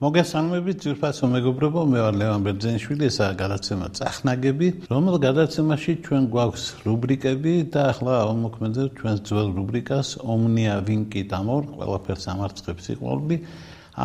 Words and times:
მოგესალმებით 0.00 0.78
ძირფასო 0.80 1.28
მეგობრებო, 1.28 1.80
მე 1.92 1.98
ვარ 2.00 2.14
ლევან 2.16 2.44
ბერძენიშვილი, 2.46 3.04
ესაა 3.10 3.34
გადაცემა 3.36 3.88
წახნაგები, 3.98 4.68
რომელ 4.88 5.16
გადაცემაში 5.20 5.92
ჩვენ 6.06 6.28
გვაქვს 6.32 6.62
რუბრიკები 6.88 7.52
და 7.68 7.82
ახლა 7.92 8.14
ამოქმედებ 8.30 8.94
ჩვენს 8.96 9.20
ძველ 9.28 9.48
რუბრიკას 9.60 10.08
ომნია 10.24 10.76
ვინკი 10.88 11.22
დამორ, 11.28 11.68
ყველაფერს 11.76 12.24
ამარცხებს 12.32 12.88
სიყვარული. 12.88 13.36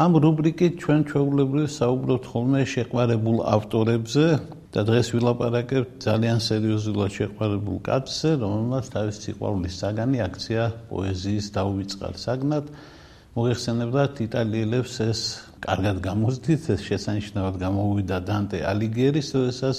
ამ 0.04 0.12
რუბრიკით 0.20 0.74
ჩვენ 0.84 1.00
ჩვეულებრივ 1.16 1.68
საუბრობთ 1.80 2.26
ხოლმე 2.28 2.62
შეყვარებულ 2.76 3.38
ავტორებზე 3.56 4.26
და 4.76 4.82
დღეს 4.84 5.08
ვილაპარაკებთ 5.16 5.92
ძალიან 6.04 6.40
სერიოზულად 6.44 7.12
შეყვარებულ 7.24 7.78
კაცზე, 7.88 8.30
რომელმაც 8.44 8.86
თავის 8.92 9.16
სიყვარულის 9.24 9.80
საგანი 9.80 10.18
აქცია 10.28 10.64
პოეზიის 10.92 11.46
დაუვიწყარ 11.56 12.16
საგნად. 12.20 12.66
მოიხსენებათ 13.36 14.14
იტალიელებს 14.28 14.94
ეს 15.12 15.22
კარგად 15.66 15.98
გამოსდით, 16.06 16.68
ეს 16.76 16.82
შესანიშნავად 16.86 17.56
გამოუვიდა 17.58 18.18
დანტე 18.28 18.60
ალიგიერის, 18.70 19.30
როდესაც 19.34 19.78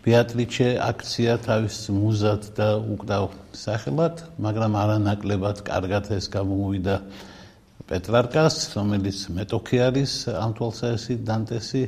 ბეატრიჩე 0.00 0.68
აქცია 0.80 1.34
თავის 1.44 1.76
მუზად 1.92 2.46
და 2.56 2.68
უკდავ 2.80 3.26
სახელად, 3.52 4.24
მაგრამ 4.40 4.78
არანაკლებად 4.80 5.60
კარგად 5.66 6.08
ეს 6.16 6.30
გამოუვიდა 6.32 6.96
პეტრარკას, 7.90 8.56
რომელიც 8.80 9.18
მეტოქი 9.36 9.78
არის 9.90 10.12
ამ 10.32 10.56
თვალსაზრისით 10.56 11.20
დანტესი, 11.28 11.84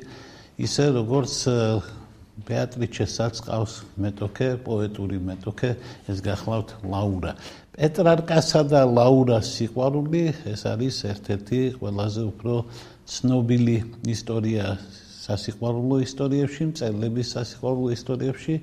ისე 0.61 0.85
როგორც 0.93 1.35
ბეატრიჩესაც 2.49 3.41
ყავს 3.49 3.75
მეტოქე, 4.03 4.49
პოეტური 4.67 5.19
მეტოქე, 5.25 5.71
ეს 6.11 6.19
გახლავთ 6.25 6.69
ლაურა. 6.85 7.33
პეტრარკასა 7.73 8.61
და 8.69 8.81
ლაურას 8.85 9.47
სიყვარული, 9.57 10.23
ეს 10.53 10.69
არის 10.69 10.97
ერთ-ერთი 11.13 11.61
ყველაზე 11.81 12.23
უფრო 12.29 12.55
ცნობილი 13.08 13.78
ისტორია 14.16 14.78
სასიყვარულო 15.28 15.98
ისტორიებში, 16.08 16.64
მწერლების 16.72 17.28
სასიყვარულო 17.36 17.90
ისტორიებში. 17.98 18.56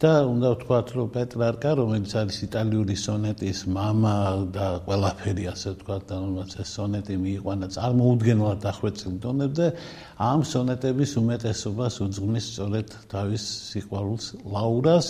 და 0.00 0.24
უნდა 0.24 0.48
ვთქვათ, 0.56 0.88
რომ 0.96 1.08
პეტრარკა, 1.12 1.70
რომელიც 1.76 2.12
არის 2.16 2.36
იტალიური 2.48 2.94
სონეტის 2.96 3.58
мама 3.68 4.14
და 4.48 4.80
ყველაფერი 4.86 5.44
ასე 5.52 5.68
ვთქვათ, 5.76 6.02
და 6.08 6.14
რომელიც 6.24 6.52
ეს 6.62 6.70
სონეტი 6.76 7.14
მიიყვანა 7.20 7.66
წარმოუდგენლად 7.76 8.58
დახვეწილ 8.64 9.14
დონებზე, 9.20 9.66
ამ 10.30 10.40
სონეტების 10.52 11.10
უმეტესობას 11.20 11.94
უძღვნის 12.00 12.44
სწორედ 12.48 12.88
თავის 13.12 13.44
სიყვარულს 13.76 14.26
ლაურას 14.48 15.06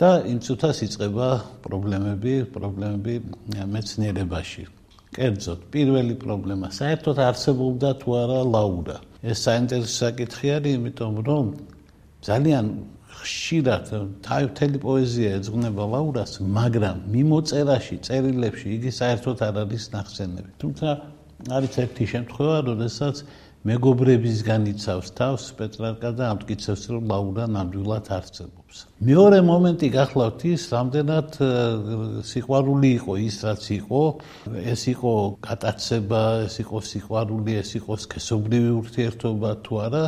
და 0.00 0.10
იმ 0.32 0.38
წუთას 0.48 0.78
იწყება 0.88 1.28
პრობლემები, 1.60 2.34
პრობლემები 2.56 3.14
მეცნიერებაში. 3.68 4.64
კერძოდ, 5.15 5.59
პირველი 5.73 6.15
პრობლემა 6.23 6.67
საერთოდ 6.71 7.17
არსებობდა 7.29 7.89
თუ 8.01 8.09
არა 8.21 8.41
ლაურა. 8.55 8.97
ეს 9.21 9.37
საინტერესო 9.47 9.95
საკითხი 10.03 10.47
არის, 10.57 10.73
იმიტომ 10.79 11.15
რომ 11.27 11.45
ძალიან 12.27 12.65
ხშირად 13.21 13.85
თაითელი 14.25 14.77
პოეზია 14.87 15.29
ეძღვნება 15.37 15.83
ლაურას, 15.93 16.31
მაგრამ 16.57 16.97
მიმოწერაში, 17.15 17.95
წერილებში 18.07 18.67
იგი 18.77 18.91
საერთოდ 19.01 19.37
არ 19.47 19.55
არის 19.63 19.83
ნახსენები. 19.95 20.51
თუმცა 20.61 20.87
არის 21.57 21.73
ერთი 21.83 22.05
შემთხვევა, 22.13 22.57
როდესაც 22.69 23.15
მეგობრებისგან 23.61 24.63
იცავს 24.71 25.09
თავს 25.13 25.43
პეტრარკა 25.59 26.09
და 26.17 26.29
ამტკიცებს, 26.33 26.83
რომ 26.93 27.03
ლაურა 27.11 27.45
ნამდვილად 27.45 28.07
არსებობს. 28.09 28.75
მეორე 29.05 29.39
მომენტი 29.45 29.87
გახლავთ 29.93 30.41
ის, 30.49 30.61
რამდენად 30.73 31.29
სიყვარული 32.25 32.89
იყო 32.97 33.13
ის, 33.21 33.37
რაც 33.45 33.63
იყო, 33.77 34.01
ეს 34.65 34.81
იყო 34.93 35.13
გატაცება, 35.45 36.23
ეს 36.49 36.55
იყო 36.65 36.77
სიყვარული, 36.89 37.51
ეს 37.61 37.71
იყო 37.77 37.93
სქესობრივი 38.01 38.71
ურთიერთობა 38.81 39.49
თუ 39.61 39.73
არა, 39.85 40.05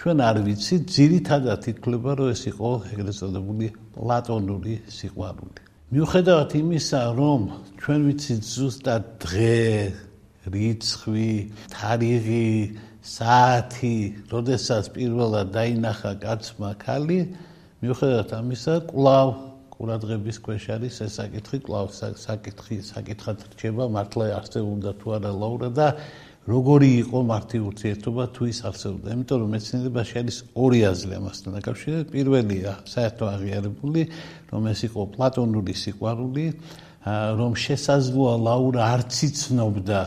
ჩვენ 0.00 0.16
არ 0.26 0.36
ვიცით, 0.50 0.82
ძირითადად 0.90 1.62
ითქლება, 1.70 2.10
რომ 2.18 2.28
ეს 2.34 2.42
იყო 2.50 2.68
ეგრეთ 2.90 3.16
წოდებული 3.20 3.66
პლატონური 3.94 4.74
სიყვარული. 4.90 5.60
მიუხედავად 5.94 6.50
იმისა, 6.58 7.00
რომ 7.14 7.40
ჩვენ 7.78 8.00
ვიცით 8.06 8.42
ზუსტად 8.50 9.02
დღე, 9.22 9.58
რიცხვი, 10.48 11.32
თარიღი, 11.68 12.52
საათი, 13.04 13.96
როდესაც 14.32 14.88
პირველად 14.96 15.52
დაინახა 15.52 16.12
კაცმა 16.20 16.70
ქალი, 16.80 17.20
მიუხედავად 17.84 18.30
ამისა, 18.40 18.74
კვლავ 18.88 19.28
ყურადღების 19.80 20.36
ქვეშ 20.44 20.64
არის 20.76 20.96
ეს 21.04 21.12
საკითხი, 21.20 21.58
კვლავ 21.64 21.86
საკითხი, 21.96 22.76
საკითხად 22.84 23.38
რჩება 23.52 23.84
მართლა 23.88 24.24
არსებობდა 24.36 24.90
თუ 25.00 25.06
არა 25.16 25.32
ლაურა 25.40 25.70
და 25.72 25.86
როგორი 26.48 26.90
იყო 27.04 27.18
მართი 27.30 27.58
ურთიერთობა 27.68 28.24
თუ 28.36 28.42
ის 28.52 28.60
არსებობდა. 28.68 29.08
იმიტომ 29.16 29.36
რომ 29.40 29.50
მეცნიერებაში 29.54 30.14
არის 30.20 30.36
ორი 30.56 30.80
აზრი 30.88 31.12
ამასთან 31.20 31.50
დაკავშირებით. 31.56 32.06
პირველია 32.16 32.70
საერთო 32.84 33.24
აღიარებული, 33.34 34.02
რომ 34.52 34.62
ეს 34.72 34.80
იყო 34.88 35.00
პლატონური 35.16 35.74
სიყვარული, 35.84 36.46
რომ 37.40 37.52
შესაძლოა 37.56 38.34
ლაურა 38.44 38.82
არც 39.00 39.14
იცნობდა 39.28 40.00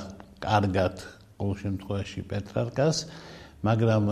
კარგად 0.44 0.96
ყოველ 1.40 1.56
შემთხვევაში 1.64 2.20
პეტრარკას, 2.32 2.98
მაგრამ 3.64 4.04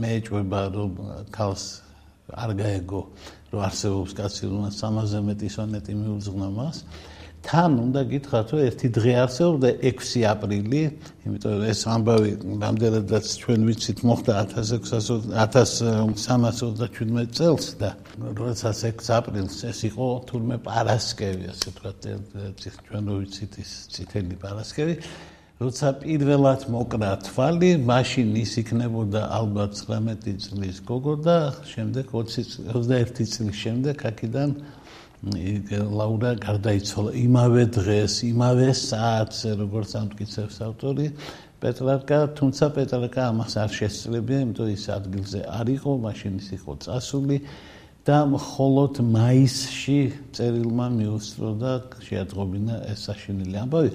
მე 0.00 0.08
ეჭვება 0.18 0.60
რომ 0.74 0.92
ქალს 1.32 1.64
არ 2.30 2.50
გაეგო 2.60 3.02
რომ 3.52 3.60
არსებობს 3.66 4.12
კაცი, 4.18 4.42
რომელსაც 4.50 4.78
300-ზე 4.80 5.20
მეტი 5.28 5.48
სონეტი 5.56 5.92
მიუძღვნა 6.00 6.48
მას. 6.58 6.76
თან 7.40 7.72
უნდა 7.80 8.00
გითხრათ, 8.12 8.48
რომ 8.52 8.60
ერთი 8.68 8.88
დღე 8.92 9.12
არსებობდა 9.24 9.68
6 9.80 10.24
აპრილი, 10.28 10.82
იმიტომ 11.24 11.52
რომ 11.56 11.62
ეს 11.72 11.80
ამბავი 11.88 12.32
რამდენადაც 12.64 13.26
ჩვენ 13.40 13.60
ვიცით 13.68 13.98
მოხდა 14.04 14.32
1600 14.52 15.24
1327 15.40 17.32
წელს 17.32 17.66
და 17.80 17.90
როდესაც 18.20 18.76
6 18.92 19.08
აპრილს 19.18 19.56
ეს 19.72 19.80
იყო 19.88 20.06
თურმე 20.28 20.56
პარასკევი, 20.68 21.44
ასე 21.52 21.68
ვთქვათ, 21.72 22.00
ჩვენ 22.60 23.02
რო 23.08 23.16
ვიცით 23.24 23.52
ის 23.64 23.70
წითელი 23.88 24.36
პარასკევი, 24.44 24.94
როცა 25.60 25.90
პირველად 26.00 26.62
მოკრა 26.72 27.10
თვალი, 27.20 27.70
მაშინ 27.84 28.30
ის 28.40 28.52
იქნებოდა 28.62 29.20
ალბათ 29.28 29.76
19 29.76 30.38
წლის 30.40 30.78
გოგო 30.88 31.14
და 31.20 31.34
შემდეგ 31.68 32.14
20 32.16 32.54
21 32.72 33.28
წლის 33.28 33.58
შემდეგ 33.60 34.04
აქედან 34.08 34.54
ლაურა 35.20 36.32
გარდაიცვალა 36.40 37.12
იმავე 37.12 37.64
დღეს, 37.76 38.14
იმავე 38.24 38.68
საათზე, 38.72 39.50
როგორც 39.60 39.90
ამტკიცებს 40.00 40.56
ავტორი 40.64 41.06
პეტრარკა, 41.60 42.18
თუმცა 42.40 42.64
პეტრარკა 42.80 43.28
ამას 43.28 43.52
არ 43.60 43.70
შესწრებია, 43.76 44.38
იმიტომ 44.48 44.72
ის 44.72 44.84
ადგილზე 44.96 45.40
არ 45.44 45.66
იყო, 45.76 45.90
მაშინ 46.08 46.40
ის 46.40 46.48
იყო 46.56 46.72
წასული 46.88 47.36
და 48.08 48.18
მხოლოდ 48.32 49.04
მაისში 49.12 50.00
წერილმა 50.32 50.88
მიუსწრო 50.96 51.50
და 51.60 51.72
შეატყობინა 52.08 52.74
ეს 52.96 53.04
საშინელი 53.12 53.56
ამბავი. 53.60 53.90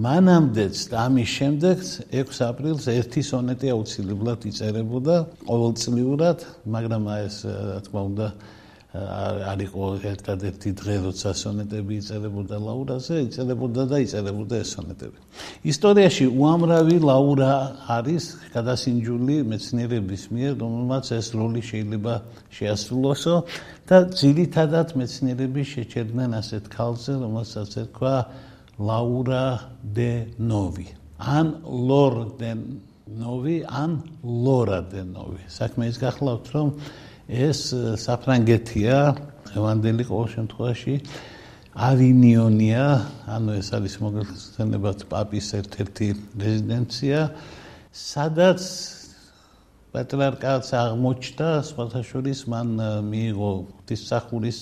მანამდეც 0.00 0.80
და 0.92 1.00
ამის 1.08 1.30
შემდეგც 1.38 1.88
6 2.14 2.38
აპრილს 2.46 2.86
ერთი 2.92 3.22
სონეტი 3.26 3.72
აუცილებლად 3.74 4.46
იწერებოდა 4.50 5.16
ყოველწლიურად, 5.50 6.46
მაგრამ 6.76 7.04
ეს 7.20 7.36
რა 7.44 7.78
თქმა 7.84 8.00
უნდა 8.10 8.26
არ 8.90 9.60
იყო 9.62 9.88
ერთადერთი 10.02 10.70
დღე, 10.80 10.94
როცა 11.06 11.30
სონეტები 11.30 11.94
იწერებოდა 12.02 12.56
ლაურაზე, 12.58 13.14
იწერებოდა 13.28 13.82
და 13.86 13.96
იწერებოდა 14.02 14.54
ეს 14.58 14.68
სონეტები. 14.74 15.18
ისტორიაში 15.62 16.24
უამრავი 16.26 16.96
ლაურა 16.98 17.52
არის 17.86 18.24
გადასინჯული 18.50 19.36
მეცნიერების 19.46 20.22
მიერ, 20.34 20.52
რომელმაც 20.58 21.06
ეს 21.14 21.26
როლი 21.38 21.62
შეიძლება 21.70 22.14
შეასრულოსო 22.50 23.36
და 23.86 23.96
ძირითადად 24.10 24.88
მეცნიერები 24.98 25.62
შეჩერდნენ 25.70 26.30
ასეთ 26.40 26.64
ქალზე, 26.74 27.12
რომელსაც 27.22 27.70
ერქვა 27.84 28.14
ლაურა 28.80 29.44
დე 29.96 30.12
ნოვი. 30.40 30.88
ან 31.20 31.46
ლორ 31.88 32.14
დე 32.40 32.52
ნოვი, 33.20 33.56
ან 33.68 34.00
ლორა 34.24 34.80
დე 34.88 35.02
ნოვი. 35.04 35.44
საქმე 35.52 35.92
ის 35.92 35.96
გახლავთ, 36.00 36.46
რომ 36.54 36.68
ეს 37.30 37.60
საფრანგეთია 38.00 38.98
ევანდელი 39.54 40.04
ყოველ 40.08 40.28
შემთხვევაში 40.34 40.94
ავინიონია 41.70 42.84
ანუ 43.30 43.50
ეს 43.60 43.68
არის 43.78 43.94
მოგეხსენებათ 44.02 45.04
პაპის 45.10 45.46
ერთ-ერთი 45.60 46.08
რეზიდენცია 46.42 47.20
სადაც 47.94 48.62
პატრიარქატს 49.94 50.70
აღმოჩნდა 50.78 51.48
სხვათა 51.66 52.02
შორის 52.06 52.40
მან 52.50 52.68
მიიღო 53.10 53.50
ღვთისმსახურის 53.58 54.60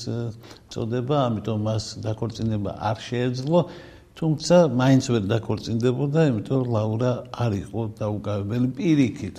წოდება, 0.73 1.17
ამიტომ 1.29 1.59
მას 1.69 1.85
დაქორწინება 2.01 2.73
არ 2.81 2.99
შეეძლო, 3.09 3.61
თუმცა 4.19 4.57
მაინც 4.81 5.05
ვერ 5.15 5.25
დაქორწინდებოდა, 5.31 6.21
იმიტომ 6.31 6.59
რომ 6.59 6.73
ლაურა 6.75 7.13
არ 7.45 7.53
იყო 7.63 7.83
დაუკავებელი 8.03 8.69
პირიქით. 8.79 9.37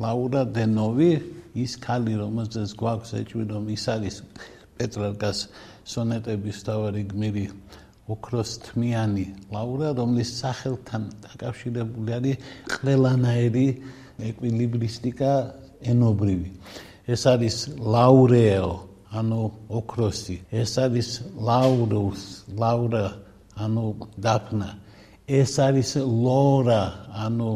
ლაურა 0.00 0.42
დენოვი 0.56 1.12
ის 1.52 1.76
ქალი 1.84 2.16
რომელზეც 2.16 2.70
გვაქვს 2.80 3.10
ეჭვი 3.20 3.44
რომ 3.52 3.64
ის 3.76 3.84
არის 3.92 4.16
პეტრარკას 4.80 5.38
სონეტების 5.92 6.58
თავარი 6.64 7.02
გმირი 7.12 7.44
ოქროს 8.12 8.50
თმიანი 8.66 9.26
ლაურა 9.52 9.90
რომლის 10.00 10.30
სახელთან 10.40 11.02
დაკავშირებული 11.26 12.16
არის 12.18 12.36
ყველანაირი 12.72 13.66
ეკვილიბრისტიკა 14.32 15.32
ენობრივი 15.92 16.48
ეს 17.12 17.22
არის 17.34 17.56
ლაურეო 17.94 18.72
ანუ 19.12 19.42
ოქროსი 19.76 20.36
ეს 20.62 20.72
არის 20.80 21.08
ლაურუს 21.36 22.22
ლაურა 22.56 23.04
ანუ 23.64 23.86
დაფნა 24.18 24.70
ეს 25.28 25.52
არის 25.62 25.90
ლორა 26.02 26.82
ანუ 27.14 27.50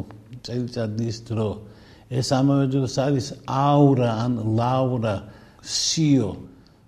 წელიწადის 0.47 1.17
დრო. 1.27 1.51
ეს 2.07 2.29
ამავე 2.31 2.67
დროს 2.71 2.95
არის 3.03 3.27
აურა 3.51 4.11
ან 4.23 4.33
ლაურა 4.55 5.15
სიო. 5.61 6.31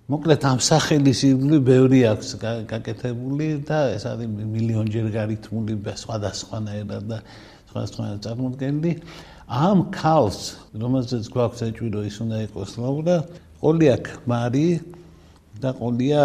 მოკლედ 0.08 0.42
ამ 0.46 0.58
სახელის 0.62 1.20
ირგვლივ 1.28 1.60
ბევრი 1.66 2.00
აქვს 2.14 2.28
გაკეთებული 2.70 3.48
და 3.66 3.78
ეს 3.98 4.06
არის 4.06 4.28
მილიონჯერ 4.54 5.06
გარითმული 5.18 5.74
სხვადასხვანაირად 5.82 7.04
და 7.10 7.18
სხვადასხვანაირად 7.68 8.20
წარმოდგენილი. 8.24 8.92
ამ 9.48 9.78
ქალს 9.90 10.40
რომელზეც 10.78 11.24
გვაქვს 11.34 11.60
ეჭვირო 11.68 12.00
ის 12.06 12.16
უნდა 12.22 12.38
იყოს 12.46 12.70
ლაურა 12.78 13.16
ყოლია 13.60 13.96
ქმარი 14.06 14.68
და 15.58 15.70
ყოლია 15.74 16.22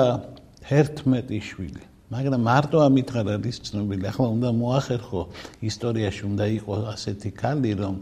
11 0.69 1.41
შვილი 1.41 1.92
მაგრამ 2.13 2.41
მარტო 2.49 2.77
ამითხარ 2.87 3.27
არის 3.37 3.57
ცნობილი 3.67 4.05
ახლა 4.11 4.27
უნდა 4.35 4.49
მოახერხო 4.61 5.21
ისტორიაში 5.69 6.23
უნდა 6.31 6.45
იყოს 6.59 6.81
ასეთი 6.93 7.29
ქალი 7.41 7.71
რომ 7.81 7.95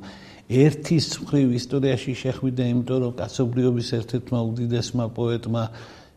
ერთის 0.52 1.08
მხრივ 1.24 1.48
ისტორიაში 1.62 2.12
შეხვიდა 2.24 2.64
იმიტომ 2.76 2.98
რომ 3.04 3.14
კაცობრიობის 3.22 3.88
ერთ-ერთმა 4.00 4.40
უდიდესმა 4.52 5.06
პოეტმა 5.18 5.64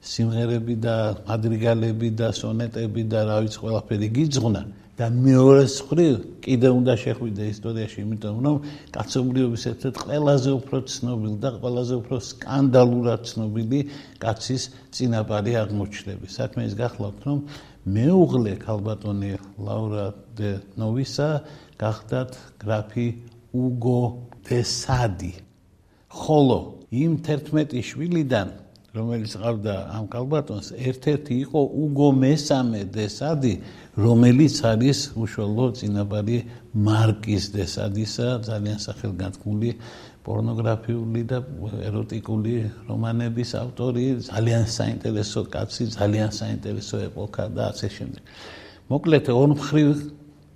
სიმღერები 0.04 0.74
და 0.84 0.96
მადრიგალები 1.28 2.08
და 2.20 2.28
სონეტები 2.40 3.02
და 3.12 3.20
რა 3.28 3.36
ვიცი 3.44 3.58
ყველაფერი 3.64 4.08
გიძღვნა 4.16 4.62
და 4.94 5.06
მეორე 5.10 5.64
მხრივ 5.66 6.14
კიდე 6.44 6.68
უნდა 6.70 6.94
შეხვიდა 7.02 7.44
ისტორიაში 7.50 7.98
იმიტომ 8.04 8.36
რომ 8.46 8.56
კაცობრიობის 8.94 9.62
ერთ-ერთ 9.70 9.96
ყველაზე 10.06 10.50
უფრო 10.58 10.78
ცნობილი 10.94 11.36
და 11.42 11.50
ყველაზე 11.58 11.94
უფრო 11.98 12.16
სკანდალურად 12.30 13.20
ცნობილი 13.30 13.80
კაცის 14.22 14.62
წინაპარი 14.94 15.52
აღმოჩნდები. 15.62 16.26
საქმე 16.38 16.62
ის 16.70 16.74
გახლავთ 16.78 17.20
რომ 17.26 17.38
მეუღლე 17.84 18.56
ქალბატონი 18.64 19.32
ლაურა 19.60 20.06
დე 20.38 20.50
ნოვისა 20.80 21.28
გახდათ 21.76 22.32
გრაფი 22.62 23.08
უგო 23.52 24.00
დესადი 24.48 25.32
ხოლო 26.08 26.58
იმ 27.04 27.12
11 27.28 27.82
შვილიდან 27.88 28.48
რომელიც 28.94 29.32
ყავდა 29.42 29.74
ამ 29.98 30.04
კალბატონს 30.06 30.68
ერთ-ერთი 30.78 31.34
იყო 31.44 31.60
უგო 31.84 32.08
მესამე 32.24 32.80
დესადი 32.94 33.54
რომელიც 33.98 34.56
არის 34.70 34.98
უშუალო 35.18 35.66
წინაპარი 35.78 36.38
მარკის 36.88 37.44
დესადისა 37.58 38.28
ძალიან 38.48 38.78
სახელგანთქმული 38.86 39.70
პორნოგრაფიული 40.24 41.22
და 41.30 41.38
ეროტიკული 41.88 42.54
რომანების 42.88 43.50
ავტორი 43.60 44.04
ძალიან 44.32 44.64
საინტერესო 44.78 45.40
კაცი 45.52 45.84
ძალიან 45.98 46.30
საინტერესო 46.40 46.96
ეპოქა 47.08 47.44
და 47.56 47.62
ასე 47.72 47.88
შემდეგ 47.96 48.22
მოკლედ 48.84 49.26
ორმხრივ 49.32 49.90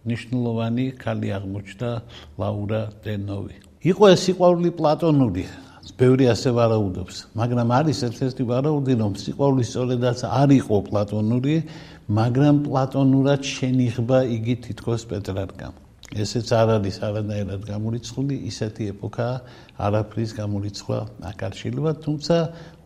ნიშნულოვანი 0.08 0.84
ქალი 1.00 1.28
აღმოჩნდა 1.36 1.90
ლაურა 2.40 2.82
დენოვი. 3.04 3.56
იყო 3.92 4.04
ეს 4.12 4.20
სიყვარული 4.28 4.70
პლატონური, 4.78 5.44
ბევრი 5.98 6.24
ასე 6.32 6.50
ვარაუდობს, 6.58 7.16
მაგრამ 7.40 7.68
არის 7.78 7.98
ერთ-ერთი 8.08 8.42
ვარაუდი, 8.52 8.92
რომ 9.02 9.12
სიყვარული 9.24 9.64
სწორედაც 9.64 10.18
არ 10.28 10.50
იყო 10.60 10.76
პლატონური, 10.88 11.56
მაგრამ 12.18 12.54
პლატონურად 12.68 13.40
შენიღბა 13.56 14.18
იგი 14.36 14.54
თითქოს 14.68 15.02
პეტრარკამ. 15.08 15.87
ესეც 16.16 16.48
არ 16.56 16.68
არის 16.80 16.96
არანაირად 17.04 17.62
გამორიცხული, 17.68 18.34
ისეთი 18.48 18.84
ეპოქა 18.96 19.28
არაფრის 19.76 20.30
გამორიცხვა 20.40 20.98
აქ 21.28 21.38
არ 21.44 21.54
შეიძლება, 21.60 21.90
თუმცა 22.00 22.36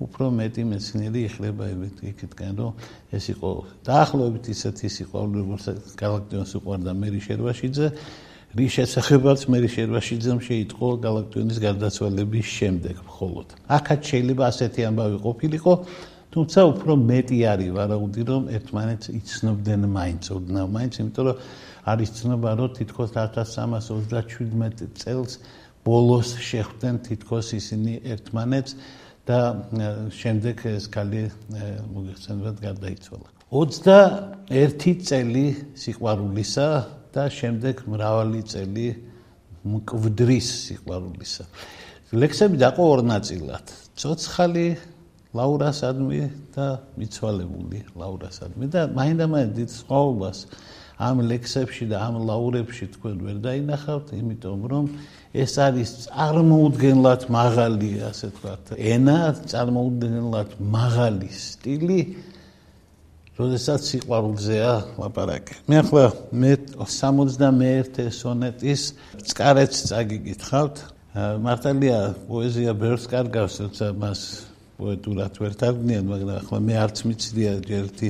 უფრო 0.02 0.24
მეტი 0.42 0.62
მეცნიერი 0.72 1.20
ეხლება 1.30 1.64
იქითკენ, 2.02 2.54
რომ 2.58 2.72
ეს 3.14 3.24
იყო 3.30 3.50
დაახლოებით 3.86 4.44
ისეთი 4.50 4.86
სიყვარული, 4.90 5.38
როგორც 5.38 5.64
galaktions 6.02 6.50
უყვარდა 6.58 6.92
მერი 6.98 7.20
შერვაშიძე, 7.22 7.86
რის 8.52 8.70
შესახებაც 8.76 9.40
მერი 9.48 9.68
შერვაშიძემ 9.70 10.38
შეიტყო 10.42 10.88
galaktionis 11.06 11.56
გარდაცვალების 11.62 12.46
შემდეგ 12.58 12.96
მხოლოდ. 13.06 13.46
აქაც 13.70 14.00
შეიძლება 14.10 14.42
ასეთი 14.50 14.80
ამბავი 14.90 15.18
ყოფილიყო, 15.24 15.72
თუმცა 16.32 16.60
უფრო 16.72 16.92
მეტი 16.96 17.38
არის 17.52 17.70
ვარაუდი, 17.76 18.22
რომ 18.28 18.42
ერთმანეთს 18.56 19.06
იცნობდნენ 19.20 19.82
მაინც, 19.96 20.24
ოდნავ 20.36 20.66
მაინც, 20.76 20.92
იმიტომ 21.00 21.24
რომ 21.28 21.36
არის 21.82 22.10
ცნობა, 22.14 22.50
რომ 22.58 22.70
თითქოს 22.78 23.10
1337 23.18 24.94
წელს 24.94 25.32
ბოლოს 25.82 26.38
შეხვდნენ 26.38 26.96
თითქოს 27.02 27.46
ისინი 27.58 27.92
ერთმანეთს 28.06 28.72
და 29.26 29.38
შემდეგ 30.14 30.56
ეს 30.78 30.86
კალი 30.86 31.22
მოგეხსენებათ 31.94 32.56
გარდაიცვალა. 32.62 33.28
21 33.50 35.02
წელი 35.02 35.46
სიყვარულისა 35.74 36.68
და 37.12 37.24
შემდეგ 37.28 37.84
მრავალი 37.90 38.40
წელი 38.46 38.88
მკვდრის 39.66 40.48
სიყვარულისა. 40.70 41.44
ლექსები 42.14 42.56
დაყო 42.62 42.82
ორ 42.82 43.00
ნაწილად. 43.06 43.66
ცოცხალი 43.98 44.66
ლაურასადმი 45.32 46.20
და 46.54 46.66
მიცვალებული 46.96 47.78
ლაურასადმი 47.96 48.66
და 48.72 48.80
მაინდა-მაინც 48.92 49.70
სხვაობას 49.80 50.38
ამ 50.98 51.22
ლექსებში 51.24 51.88
და 51.88 51.96
ამ 52.04 52.14
ლაურებში 52.28 52.86
თქვენ 52.96 53.16
ვერ 53.24 53.36
დაინახავთ, 53.46 54.06
იმიტომ 54.18 54.60
რომ 54.72 54.84
ეს 55.32 55.52
არის 55.56 55.90
წარმოუდგენლად 56.04 57.22
მაღალი, 57.32 57.90
ასე 58.10 58.26
ვთქვათ, 58.32 58.64
ენა, 58.76 59.18
წარმოუდგენლად 59.48 60.50
მაღალი 60.60 61.30
სტილი, 61.32 62.00
როდესაც 63.32 63.80
სიყვარულზეა 63.88 64.72
ლაპარაკი. 65.00 65.54
მე 65.64 65.76
ახლა 65.80 66.04
მე 66.36 66.52
61 66.76 68.12
სონეტის 68.12 68.82
წკარეთს 69.32 69.78
წაგიკითხავთ. 69.88 70.76
მართალია 71.44 71.98
პოეზია 72.28 72.72
ბევრს 72.76 73.04
კარგავს, 73.08 73.54
თუმცა 73.60 73.86
მას 73.96 74.20
პოეტურად 74.76 75.32
ვერ 75.40 75.52
თარგმნიან, 75.60 76.04
მაგრამ 76.12 76.38
ახლა 76.40 76.58
მე 76.60 76.74
არც 76.84 76.96
მიცდია 77.08 77.52
ერთი 77.80 78.08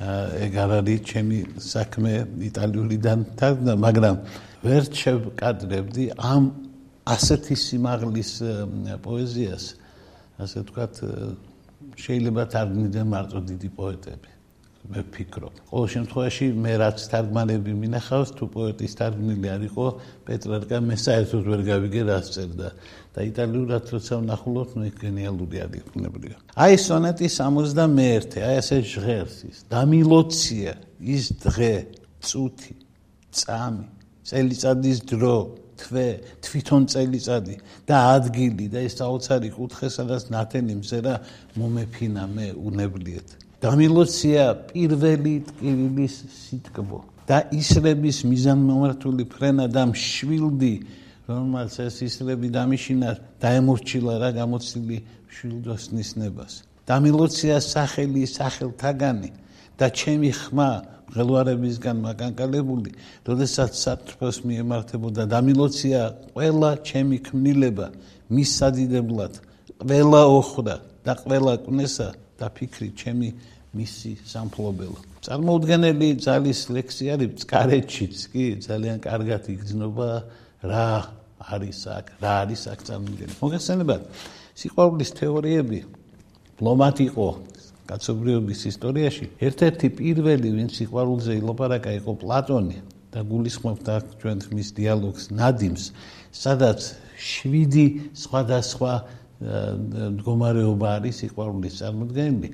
ეგ 0.00 0.54
არ 0.56 0.70
არის 0.80 1.00
ჩემი 1.04 1.38
საქმე 1.60 2.12
იტალიურიდან 2.48 3.18
თარგმნა, 3.36 3.72
მაგრამ 3.84 4.16
ვერ 4.64 4.82
შევკადრებდი 4.96 6.04
ამ 6.16 6.42
ასეთი 7.04 7.56
სიმაღლის 7.60 8.32
პოეზიას, 9.04 9.64
ასე 10.40 10.56
ვთქვათ, 10.64 10.94
შეიძლება 12.00 12.42
თარგმნიდან 12.54 13.06
მარტო 13.12 13.38
დიდი 13.44 13.68
პოეტები. 13.76 14.30
მე 14.88 15.00
ვფიქრობ. 15.04 15.54
ყოველ 15.68 15.88
შემთხვევაში 15.94 16.46
მე 16.56 16.72
რაც 16.80 16.98
თარგმანები 17.12 17.72
მინახავს, 17.84 18.30
თუ 18.32 18.44
პოეტის 18.54 18.92
თარგმნილი 18.96 19.48
არ 19.52 19.62
იყო 19.68 19.86
პეტრარკა, 20.24 20.76
მე 20.88 20.96
საერთოდ 21.04 21.44
ვერ 21.52 21.60
გავიგე 21.68 22.02
რა 22.08 22.18
წერდა. 22.24 22.68
და 23.10 23.26
იტალიურად 23.26 23.84
როცა 23.90 24.14
ვნახულობ, 24.22 24.74
ნუ 24.78 24.88
გენიალური 25.02 25.58
არის 25.66 25.82
ფუნებრივი. 25.90 26.36
აი 26.54 26.74
სონეტი 26.78 27.26
61, 27.26 28.38
აი 28.38 28.54
ესე 28.62 28.78
ჟღერს 28.86 29.36
ის. 29.50 29.58
დამილოცია 29.66 30.72
ის 31.02 31.24
დღე, 31.42 31.74
წუთი, 32.22 32.74
წამი, 33.34 33.86
წელიწადის 34.30 34.98
დრო, 35.10 35.38
თვე, 35.80 36.08
თვითონ 36.44 36.82
წელიწადი 36.92 37.56
და 37.88 37.96
ადგილი 38.14 38.66
და 38.70 38.78
ეს 38.86 38.94
საოცარი 39.00 39.50
კუთხე, 39.58 39.88
სადაც 39.90 40.30
ნათენი 40.30 40.74
მზერა 40.80 41.14
მომეფინა 41.58 42.24
მე 42.30 42.46
უნებლიეთ. 42.54 43.39
დამილოცია 43.60 44.44
პირველი 44.72 45.34
ტკივილის 45.48 46.14
სიტკბო 46.32 47.00
და 47.28 47.38
ისრების 47.52 48.24
მიზანმომართული 48.30 49.24
ფრენა 49.30 49.66
და 49.68 49.82
მშვილდი 49.92 50.74
რომელსაც 51.30 51.86
ეს 51.86 51.96
ისრები 52.08 52.48
დამიშინა 52.50 53.10
დაემორჩილა 53.42 54.14
რა 54.22 54.30
გამოცილი 54.40 54.96
მშვილდოს 55.30 55.84
ნისნებას. 55.94 56.52
დამილოცია 56.90 57.56
სახელი 57.62 58.22
სახელთაგანი 58.26 59.30
და 59.78 59.86
ჩემი 59.94 60.30
ხმა 60.34 60.70
ღელვარებისგან 61.14 61.96
მაკანკალებული, 62.06 62.90
როდესაც 63.26 63.70
საფრთხეს 63.84 64.36
მიემართებოდა. 64.46 65.22
და 65.30 65.38
მილოცია 65.46 66.00
ყველა 66.34 66.70
ჩემი 66.88 67.18
ქმნილება 67.26 67.86
მის 68.34 68.50
სადიდებლად, 68.58 69.32
ყველა 69.82 70.22
ოხრა 70.38 70.76
და 71.06 71.12
ყველა 71.22 71.54
კნესა 71.66 72.08
და 72.40 72.48
ფიქრი 72.48 72.88
ჩემი 72.96 73.28
მისი 73.76 74.12
სამფლობელო. 74.26 74.98
წარმოუდგენელი 75.22 76.08
ძალის 76.24 76.60
ლექსი 76.74 77.04
არის 77.14 77.30
წკარეთშიც 77.44 78.16
კი 78.32 78.44
ძალიან 78.66 78.98
კარგად 79.04 79.42
იგრძნობა 79.54 80.10
რა 80.66 80.88
არის 81.40 81.80
აქ, 81.96 82.06
რა 82.24 82.32
არის 82.42 82.62
აქ 82.72 82.80
წარმოუდგენელი. 82.88 83.36
მოგესალმებათ. 83.38 84.02
სიყვარულის 84.60 85.10
თეორიები 85.16 85.78
ფლომატ 86.60 86.98
იყო 87.00 87.28
კაცობრიობის 87.90 88.60
ისტორიაში 88.70 89.26
ერთ-ერთი 89.46 89.88
პირველი 90.00 90.50
ვინც 90.56 90.74
სიყვარულზე 90.80 91.36
ილაპარაკა 91.40 91.94
იყო 92.00 92.12
პლატონი 92.22 92.78
და 93.14 93.22
გულისხმობდა 93.30 93.94
ჩვენ 94.20 94.42
მის 94.54 94.68
დიალოგს 94.76 95.24
ნადიმს 95.34 95.84
სადაც 96.42 96.80
შვიდი 97.30 97.86
სხვადასხვა 98.24 98.92
მდგომარეობა 99.40 100.86
არის 101.00 101.14
სიყვარულის 101.24 101.74
წარმოქმნილი. 101.80 102.48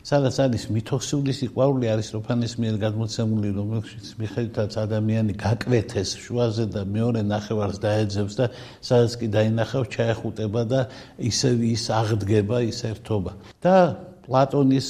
სადაც 0.00 0.36
არის 0.40 0.62
მითოსული 0.72 1.32
სიყვარული 1.36 1.86
არის 1.92 2.08
როფანის 2.16 2.52
მიერ 2.56 2.76
გადმოცემული, 2.80 3.48
რომელშიც 3.60 4.06
მიხედვითაც 4.20 4.72
ადამიანი 4.80 5.32
გაკვეთეს 5.36 6.10
შუაზე 6.24 6.64
და 6.72 6.82
მეორე 6.88 7.20
ნახევარს 7.28 7.78
დაეძებს 7.84 8.34
და 8.40 8.46
სადაც 8.80 9.12
კი 9.20 9.26
დაინახავს 9.36 9.88
ჩაეხუტება 9.92 10.62
და 10.64 10.80
ისე 11.20 11.50
ის 11.60 11.84
აღდგება, 11.92 12.56
ის 12.64 12.80
ერთობა. 12.88 13.32
და 13.60 13.76
პლატონის 14.24 14.88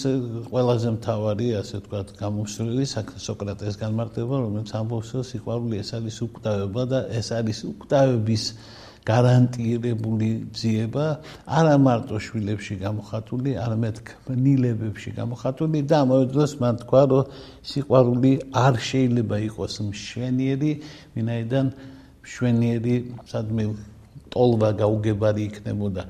ყველაზე 0.52 0.88
მთავარი, 1.00 1.46
ასე 1.60 1.74
ვთქვათ, 1.80 2.08
გამოსვლელი 2.20 2.84
სოკრატეს 3.26 3.74
განმარტება, 3.80 4.34
რომელიც 4.44 4.70
ამბობს, 4.76 5.08
რომ 5.16 5.24
სიყვარული 5.32 5.74
ეს 5.80 5.90
არის 5.96 6.16
უკვდავება 6.26 6.82
და 6.92 6.98
ეს 7.08 7.28
არის 7.32 7.58
უკვდავების 7.72 8.44
გარანტირებული 9.08 10.28
ძიება 10.52 11.06
არა 11.48 11.76
მარტო 11.80 12.16
შვილებში 12.20 12.74
გამოხატული, 12.84 13.56
არამედ 13.56 13.96
ქმნილებებში 14.04 15.10
გამოხატული 15.16 15.78
და 15.88 15.96
ამავე 16.04 16.26
დროს 16.34 16.52
მან 16.60 16.74
თქვა, 16.84 17.02
რომ 17.10 17.24
სიყვარული 17.64 18.32
არ 18.52 18.74
შეიძლება 18.76 19.36
იყოს 19.48 19.74
მშვენიერი, 19.88 20.72
ვინაიდან 21.16 21.66
მშვენიერი 22.24 22.96
სადმე 23.30 23.64
ტოლვა 24.30 24.70
გაუგებარი 24.80 25.42
იქნებოდა. 25.48 26.02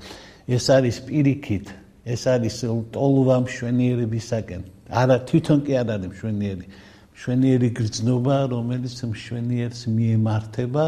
ეს 0.51 0.67
არის 0.75 0.97
პირიქით, 1.07 1.67
ეს 2.05 2.23
არის 2.27 2.57
ტოლვა 2.91 3.37
მშვენიერებისაკენ. 3.47 4.63
არა 4.91 5.17
თვითონ 5.31 5.59
კი 5.63 5.73
არ 5.79 5.89
არის 5.95 6.11
მშვენიერი. 6.11 6.67
მშვენიერი 7.21 7.69
გრძნობა, 7.77 8.37
რომელიც 8.49 8.97
მშვენიერს 9.05 9.81
მიემართება, 9.93 10.85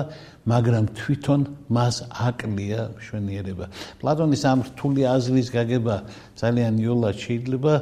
მაგრამ 0.48 0.84
თვითონ 0.96 1.40
მას 1.68 1.96
აკლია 2.08 2.80
მშვენიერება. 2.96 3.66
პლატონის 4.00 4.42
ამ 4.48 4.64
რთული 4.64 5.02
აზრის 5.12 5.48
გაგება 5.52 5.96
ძალიან 6.40 6.74
იოლად 6.80 7.16
შეიძლება 7.20 7.72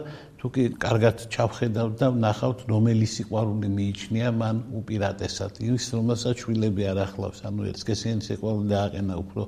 თუ 0.40 0.48
კი 0.56 0.62
კარგად 0.80 1.20
ჩავხედავთ 1.28 1.94
და 2.00 2.06
ნახავთ 2.16 2.60
რომელი 2.72 3.04
სიყვარული 3.12 3.68
მიიჩნია 3.76 4.28
მან 4.32 4.56
უპირატესად. 4.72 5.60
ის 5.60 5.84
რომელსაც 5.92 6.34
შვილები 6.40 6.82
არ 6.88 6.98
ახლავს 7.04 7.44
ანუ 7.44 7.66
ერთსქესიანი 7.68 8.24
სიყვარული 8.24 8.72
დააყენა 8.72 9.14
უფრო 9.20 9.42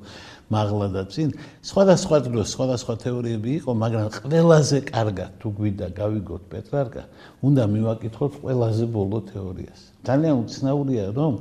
მაღლა 0.53 0.87
და 0.93 1.03
წინ. 1.09 1.29
სხვადასხვა 1.65 2.17
დროს 2.29 2.47
სხვადასხვა 2.53 2.95
თეორიები 3.09 3.51
იყო 3.65 3.73
მაგრამ 3.73 4.09
ყველაზე 4.21 4.79
კარგად 4.93 5.31
თუ 5.41 5.49
გვიდა 5.57 5.87
გავიგოთ 5.97 6.43
პეტრარკა 6.53 7.03
უნდა 7.41 7.63
მივაკითხოთ 7.73 8.33
ყველაზე 8.45 8.85
ბოლო 8.93 9.19
თეორიას. 9.33 9.81
ძალიან 10.05 10.35
უცნაურია 10.45 11.05
რომ 11.17 11.35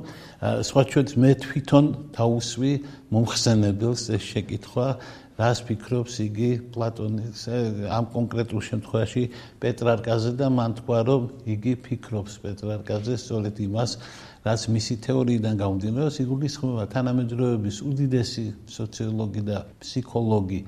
სხვა 0.64 0.82
ჩვენს 0.88 1.12
მე 1.20 1.30
თვითონ 1.44 1.84
თავსვი 2.16 2.72
მომხსენებელს 3.12 4.02
ეს 4.16 4.22
შეკითხვა 4.32 4.86
რას 5.42 5.60
ფიქრობს 5.68 6.16
იგი 6.26 6.50
პლატონის 6.74 7.40
ამ 7.98 8.04
კონკრეტულ 8.14 8.62
შემთხვევაში 8.68 9.22
პეტრარკაზე 9.64 10.32
და 10.40 10.50
მან 10.58 10.76
თქვა 10.78 10.98
რომ 11.08 11.26
იგი 11.54 11.72
ფიქრობს 11.86 12.36
პეტრარკაზე 12.44 13.16
სწორედ 13.24 13.58
იმას 13.66 13.96
რაც 14.46 14.62
მისი 14.76 14.94
თეორიიდან 15.06 15.58
გამომდინარეობს 15.62 16.16
იგულისხმება 16.26 16.84
თანამედროვეობის 16.94 17.76
უდიდესი 17.90 18.46
სოციოლოგი 18.76 19.42
და 19.50 19.58
ფსიქოლოგი 19.82 20.60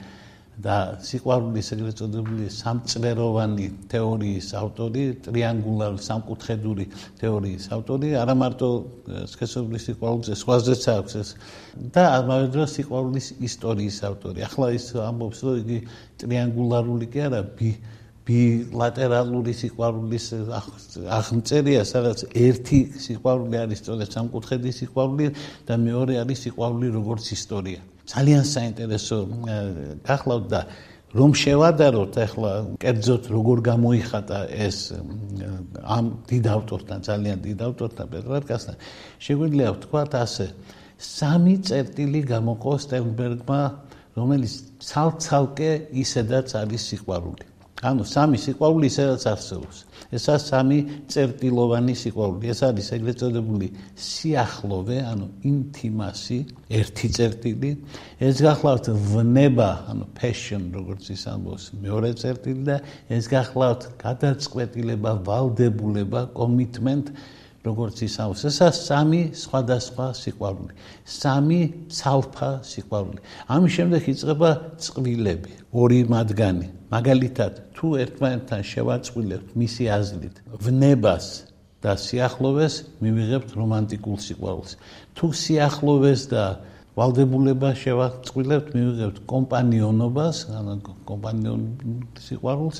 და 0.62 1.02
სიყვარულის 1.02 1.68
ეგრეთ 1.74 1.96
წოდებული 1.98 2.46
სამწლეროვანი 2.54 3.66
თეორიის 3.90 4.48
ავტორი, 4.54 5.02
ტრიანგულარ 5.26 5.96
სამკუთხედური 5.98 6.86
თეორიის 7.18 7.66
ავტორი, 7.74 8.12
არა 8.22 8.34
მარტო 8.38 8.68
სქესობრივ 9.34 9.82
სიყვარულზე, 9.86 10.34
სხვაზეც 10.38 10.82
აქვს 10.94 11.18
ეს 11.22 11.34
და 11.94 12.04
ამავე 12.20 12.46
დროს 12.54 12.70
სიყვარულის 12.78 13.26
ისტორიის 13.50 13.98
ავტორი. 14.10 14.38
ახლა 14.46 14.66
ის 14.78 14.86
ამბობს, 14.94 15.38
რომ 15.42 15.54
იგი 15.64 15.78
ტრიანგულარული 16.22 17.06
კი 17.10 17.18
არა, 17.26 17.40
ბი 17.58 17.70
ბილატერალური 18.24 19.52
სიყვარულის 19.52 20.26
აღმწერია, 21.12 21.82
სადაც 21.84 22.24
ერთი 22.32 22.80
სიყვარული 22.96 23.58
არის 23.60 23.82
სწორედ 23.84 24.08
სამკუთხედის 24.16 24.78
სიყვარული 24.80 25.26
და 25.68 25.76
მეორე 25.76 26.16
არის 26.24 26.48
სიყვარული 26.48 26.88
როგორც 26.94 27.26
ისტორია. 27.36 27.84
ძალიან 28.10 28.44
საინტერესო 28.44 29.16
გახლავთ 30.04 30.46
და 30.52 30.60
რომ 31.14 31.30
შევადაროთ 31.38 32.14
ახლა 32.26 32.52
კერძოდ 32.82 33.22
როგორ 33.30 33.58
გამოიხატა 33.70 34.38
ეს 34.66 34.78
ამ 35.96 36.04
დიდ 36.26 36.44
ავტორთან 36.56 36.98
ძალიან 37.08 37.38
დიდ 37.46 37.58
ავტორთან 37.68 38.06
პეტრარკასთან 38.14 38.76
შეგვიძლია 39.26 39.68
ვთქვათ 39.78 40.12
ასე 40.20 40.46
სამი 40.98 41.54
წერტილი 41.70 42.20
გამოყო 42.34 42.72
სტენბერგმა 42.84 43.60
რომელიც 44.18 44.54
ცალ-ცალკე 44.90 45.70
ისედაც 46.02 46.48
არის 46.60 46.82
სიყვარული 46.90 47.53
ანუ 47.84 48.04
სამი 48.08 48.38
სიყვარული 48.40 48.88
ისედაც 48.88 49.24
არსებობს. 49.28 49.78
ესა 50.14 50.36
სამი 50.40 50.78
წერტილოვანი 51.10 51.94
სიყვარული. 52.00 52.44
ეს 52.48 52.60
არის 52.64 52.88
ეგრეთ 52.96 53.16
წოდებული 53.20 53.68
სიახლოვე, 53.96 54.98
ანუ 55.10 55.26
ინტიმასი, 55.44 56.38
ერთი 56.70 57.08
წერტილი. 57.16 57.70
ეს 58.20 58.36
გახლავთ 58.40 58.86
ვნება, 59.12 59.70
ანუ 59.90 60.04
passion, 60.16 60.72
როგორც 60.72 61.04
ის 61.12 61.24
ამბობს, 61.28 61.64
მეორე 61.84 62.10
წერტილი 62.20 62.62
და 62.64 62.76
ეს 63.10 63.24
გახლავთ 63.28 63.82
გადაწყვეტილება, 64.00 65.10
ვალდებულება, 65.28 66.20
commitment 66.32 67.12
როგორც 67.64 68.02
ისავს 68.04 68.44
ესა 68.50 68.68
სამი 68.76 69.22
სხვადასხვა 69.32 70.06
სიყვარული. 70.20 70.74
სამი 71.08 71.60
ცალფა 71.88 72.50
სიყვარული. 72.60 73.20
ამის 73.48 73.72
შემდეგ 73.76 74.02
იწყება 74.12 74.50
წყვილები 74.84 75.52
ორი 75.72 76.00
მათგანი. 76.12 76.68
მაგალითად 76.92 77.52
თუ 77.76 77.86
ერთმანეთთან 78.04 78.60
შევაწყვილებთ 78.72 79.48
მისი 79.56 79.84
აზრით 79.96 80.36
ვნებას 80.60 81.26
და 81.80 81.92
სიახლოვეს 82.00 82.74
მივიღებთ 83.00 83.50
რომანტიკულ 83.60 84.16
სიყვარულს. 84.26 84.72
თუ 85.16 85.26
სიახლოვეს 85.32 86.22
და 86.32 86.44
ვალდებულება 86.94 87.70
შევაწყვილებთ 87.74 88.68
მივიღებთ 88.76 89.16
კომპანიონობას 89.26 90.36
ანუ 90.54 90.74
კომპანიონ 91.08 91.62
სიყვარულს 92.22 92.78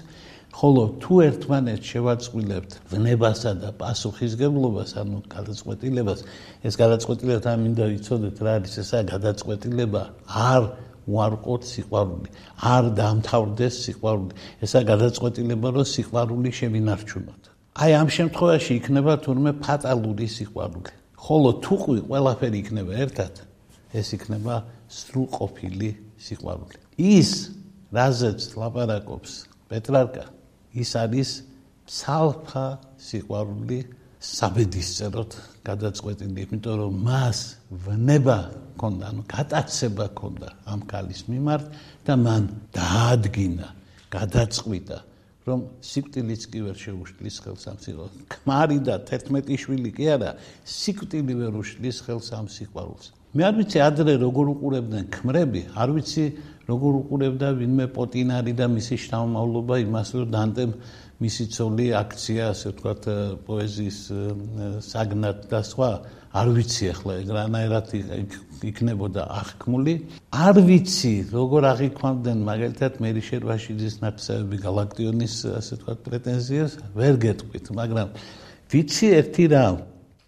ხოლო 0.55 0.83
თუ 1.03 1.15
ერთმანეთს 1.27 1.89
შევაწყვილებთ 1.91 2.73
ვნებასა 2.95 3.53
და 3.59 3.71
პასუხისგებლობას, 3.75 4.91
ანუ 5.03 5.19
გადაწყვეტილებას, 5.35 6.21
ეს 6.63 6.75
გადაწყვეტილება 6.79 7.49
ამინდა 7.55 7.85
ვიცოდეთ 7.91 8.37
რა 8.39 8.53
არის 8.63 8.75
ესა 8.83 9.01
გადაწყვეტილება, 9.11 10.03
არ 10.31 10.63
უარყოთ 11.11 11.63
სიყვარული, 11.75 12.29
არ 12.75 12.85
დამთავრდეს 13.01 13.75
სიყვარული. 13.85 14.33
ესა 14.65 14.81
გადაწყვეტილება, 14.93 15.69
რომ 15.75 15.87
სიყვარული 15.95 16.51
შევინარჩუნოთ. 16.59 17.43
აი 17.75 17.91
ამ 17.99 18.09
შემთხვევაში 18.17 18.73
იქნება 18.79 19.13
თურმე 19.27 19.53
ფატალური 19.59 20.27
სიყვარული. 20.39 20.93
ხოლო 21.19 21.51
თუ 21.65 21.75
ყველაფერი 22.07 22.57
იქნება 22.63 22.93
ერთად, 23.05 23.35
ეს 23.91 24.09
იქნება 24.17 24.55
სრულყოფილი 24.87 25.91
სიყვარული. 26.15 26.79
ის 26.95 27.31
რაზეც 27.91 28.41
ლაპარაკობს 28.55 29.33
პეტრარკა 29.69 30.34
ის 30.75 30.91
არის 30.99 31.31
ცალფა 31.87 32.67
სიყვარული 32.99 33.79
საბედისწეროდ 34.25 35.33
გადაწყვეტილი, 35.65 36.45
იმიტომ 36.49 36.77
რომ 36.81 36.95
მას 37.05 37.39
ვნება 37.85 38.39
ქონდა, 38.81 39.05
ანუ 39.13 39.23
გატაცება 39.29 40.07
ქონდა 40.17 40.49
ამ 40.65 40.81
კალის 40.89 41.23
მიმართ 41.29 41.65
და 42.09 42.15
მან 42.25 42.43
დაადგინა, 42.73 43.69
გადაწყვიტა, 44.15 44.99
რომ 45.45 45.61
სიკვდილიც 45.85 46.43
კი 46.49 46.61
ვერ 46.65 46.77
შეუშლის 46.85 47.37
ხელს 47.45 47.65
ამ 47.69 47.79
სიყვარულს. 47.85 48.25
ქმარი 48.33 48.79
და 48.81 48.95
11 49.05 49.61
შვილი 49.61 49.91
კი 49.93 50.07
არა, 50.17 50.31
სიკვდილი 50.65 51.35
ვერ 51.37 51.53
უშლის 51.61 51.99
ხელს 52.01 52.29
ამ 52.33 52.49
სიყვარულს. 52.49 53.07
მე 53.35 53.43
არ 53.43 53.55
ვიცი 53.59 53.81
ადრე 53.83 54.13
როგორ 54.23 54.51
უყურებდნენ 54.55 55.07
ქმრები, 55.11 55.63
არ 55.75 55.91
ვიცი 55.91 56.25
როგორ 56.71 56.93
უყურებდა 57.03 57.49
ვინმე 57.59 57.87
პოტინარი 57.91 58.53
და 58.55 58.67
მისი 58.71 58.97
შთამომავლობა 59.05 59.75
იმას 59.85 60.09
რომ 60.15 60.29
დანტემ 60.35 60.73
მისი 61.19 61.45
ცოლი 61.51 61.87
აქცია, 61.99 62.45
ასე 62.55 62.67
ვთქვათ, 62.71 63.03
პოეზიის 63.47 63.99
საგნად 64.87 65.39
და 65.51 65.61
სხვა. 65.67 65.91
არ 66.35 66.49
ვიცი 66.51 66.85
ახლა 66.91 67.13
ეგ 67.23 67.29
რანაირად 67.35 67.89
იქნებოდა 68.71 69.23
აღქმული. 69.39 69.95
არ 70.35 70.57
ვიცი, 70.67 71.15
როგორ 71.31 71.63
აღიქვამდნენ 71.75 72.39
მაგალითად 72.51 72.93
მერიშერვაშიძის 73.03 73.95
ნაცავები 74.03 74.57
galaktionis, 74.67 75.35
ასე 75.59 75.73
ვთქვათ, 75.79 75.99
პრეტენზიას, 76.07 76.73
ვერ 76.99 77.15
გეტყვით, 77.23 77.67
მაგრამ 77.79 78.09
ვიცი 78.71 79.07
ერთი 79.15 79.45
რამ, 79.55 79.77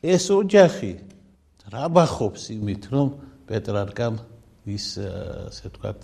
ეს 0.03 0.25
ოჯახი 0.31 0.93
რაბახობს 1.73 2.43
იმით, 2.55 2.83
რომ 2.95 3.09
პეტრარკამ 3.49 4.15
ის 4.67 4.87
ასე 4.99 5.71
ვთქვათ, 5.71 6.01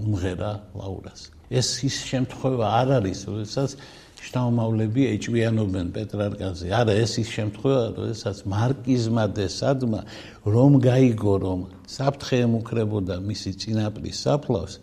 უმღერა 0.00 0.52
ლაურას. 0.76 1.32
ეს 1.48 1.68
ის 1.84 1.96
შემთხვევა 2.08 2.66
არ 2.80 2.88
არის, 3.00 3.20
როდესაც 3.28 3.70
შთამომავლები 4.18 5.02
ეჭვიანობენ 5.14 5.86
პეტრარკაზე. 5.96 6.66
არა, 6.74 6.92
ეს 7.04 7.12
ის 7.22 7.28
შემთხვევა, 7.38 7.82
როდესაც 7.96 8.36
მარკიზმა 8.52 9.24
დე 9.36 9.46
სადმა 9.48 10.00
რომ 10.44 10.72
გაიგო 10.82 11.34
რომ 11.44 11.60
საფრთხე 11.86 12.36
ემუქრებოდა 12.48 13.16
მისი 13.24 13.50
წინაპრის 13.62 14.18
საფლავს, 14.26 14.74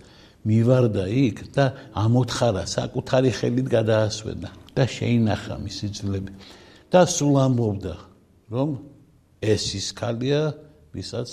მივარდა 0.45 1.05
იქ 1.09 1.37
და 1.53 1.65
ამოთხარა 1.97 2.63
საკუთარი 2.69 3.31
ხელით 3.33 3.67
გადაასვენა 3.75 4.49
და 4.77 4.83
შეინახა 4.85 5.55
მისი 5.65 5.87
ძვლები. 5.97 6.31
და 6.93 7.01
სულ 7.09 7.35
ამბობდა 7.45 7.95
რომ 8.53 8.69
ეს 9.45 9.63
ის 9.77 9.87
ქალია, 9.93 10.41
ვისაც 10.95 11.29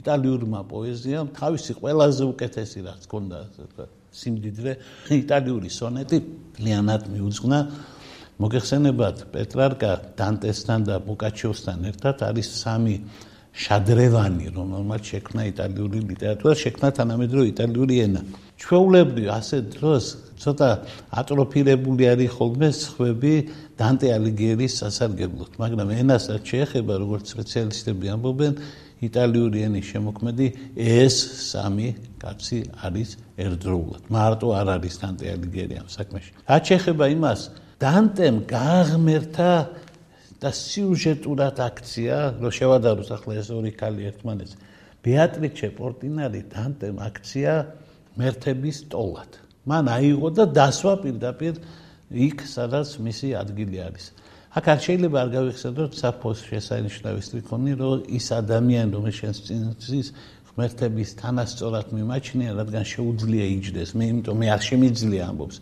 იტალიურმა 0.00 0.60
პოეზიამ 0.70 1.28
თავისი 1.36 1.72
ყველაზე 1.80 2.24
უკეთესი 2.32 2.78
რაც 2.86 3.00
ჰქონდა, 3.06 3.36
ასე 3.44 3.60
ვთქვათ, 3.66 3.90
სიმდიდრე 4.10 4.72
იტალიური 5.20 5.70
სონეტი 5.70 6.18
ლიანად 6.64 7.02
მიუძღვნა. 7.14 7.58
მოგეხსენებათ 8.40 9.16
პეტრარკა 9.34 9.90
დანტესთან 10.16 10.80
და 10.88 10.94
ბუკაჩიოსთან 11.04 11.78
ერთად 11.92 12.16
არის 12.24 12.48
სამი 12.62 12.94
შადრევანი 13.50 14.46
რომელმაც 14.54 15.02
შექმნა 15.12 15.42
იტალიური 15.50 15.98
ლიტერატურა 16.10 16.54
შექმნა 16.54 16.88
თანამედროვე 16.96 17.46
იტალიური 17.50 17.94
ენა. 18.06 18.22
ჩვეულებრივ 18.60 19.28
ასე 19.34 19.58
დროს 19.74 20.04
ცოტა 20.40 20.70
ატროფირებული 21.20 22.04
არის 22.12 22.30
ხოლმე 22.36 22.68
სხვები 22.80 23.34
დანტე 23.80 24.12
ალიგიერის 24.12 24.76
სასარგებლოდ 24.82 25.56
მაგრამ 25.62 25.90
ენასაც 25.96 26.42
შეეხება 26.52 27.00
როგორც 27.00 27.32
სპეციალისტები 27.32 28.12
ამბობენ 28.14 28.54
იტალიური 29.00 29.64
ენის 29.64 29.86
შემოქმედი 29.94 30.46
ეს 30.76 31.16
სამი 31.48 31.88
კაცი 32.20 32.60
არის 32.84 33.16
ერთდროულად. 33.40 34.02
მარტო 34.12 34.48
არ 34.60 34.68
არის 34.76 34.94
დანტე 35.00 35.26
ალიგერი 35.34 35.74
ამ 35.80 35.88
საქმეში. 35.88 36.30
რაც 36.44 36.62
შეეხება 36.68 37.04
იმას, 37.16 37.40
დანტემ 37.80 38.36
გააღმერთა 38.44 39.52
და 40.40 40.50
სიუჟეტურად 40.52 41.56
აქცია, 41.68 42.16
რომ 42.40 42.52
შევადაროთ 42.52 43.08
ახლა 43.16 43.32
ეს 43.40 43.48
ორი 43.56 43.72
ქალი 43.72 44.02
ერთმანეთს. 44.12 44.52
ბეატრიჩე 45.00 45.68
პორტინარი 45.80 46.40
დანტემ 46.52 46.96
აქცია 47.00 47.52
მერთების 48.20 48.78
ტოლად. 48.92 49.32
მან 49.64 49.84
აიღო 49.96 50.28
და 50.36 50.44
დასვა 50.44 50.94
პირდაპირ 51.04 51.54
იქ, 52.10 52.42
სადაც 52.42 52.98
მისი 52.98 53.28
ადგილი 53.38 53.78
არის. 53.86 54.06
აქ 54.50 54.64
არ 54.66 54.78
შეიძლება 54.82 55.16
არ 55.22 55.28
გავიხსენოთ 55.30 55.92
საფოს 55.94 56.38
შესანიშნავი 56.50 57.20
სტრიქონი, 57.22 57.72
რომ 57.78 57.98
ის 58.18 58.26
ადამიანი, 58.34 58.90
რომელიც 58.98 59.16
შენს 59.22 59.38
წინსის 59.46 60.08
ღმერთების 60.50 61.10
თანასწორად 61.22 61.86
მიმაჩნია, 61.94 62.50
რადგან 62.58 62.84
შეუძლია 62.94 63.46
იჯდეს. 63.56 63.90
მე 63.94 64.04
იმიტომ 64.10 64.36
მე 64.42 64.46
არ 64.50 64.62
შემიძლია 64.68 65.22
ამბობს. 65.30 65.56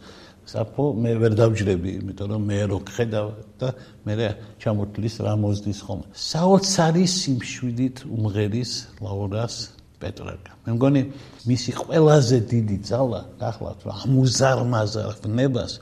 საფო 0.48 0.84
მე 0.96 1.12
ვერ 1.20 1.32
დავჯრები, 1.36 1.90
იმიტომ 2.00 2.28
რომ 2.32 2.42
მე 2.48 2.60
რო 2.72 2.78
ხედავ 2.88 3.26
და 3.60 3.68
მე 4.08 4.14
ჩამოთლის 4.56 5.14
რა 5.20 5.34
მოზდის 5.44 5.80
ხომ. 5.84 6.00
საოცარი 6.16 7.04
სიმშვიდით 7.04 7.96
უმღერის 8.08 8.72
ლაურას 9.04 9.54
პეტრარკა. 10.00 10.52
მე 10.64 10.70
მგონი 10.78 11.02
მისი 11.44 11.70
ყველაზე 11.76 12.38
დიდი 12.48 12.78
ძალა, 12.88 13.20
ახლავთ 13.36 13.80
რა 13.84 13.92
ამუზარმაზარ 14.08 15.14
ნებას 15.28 15.72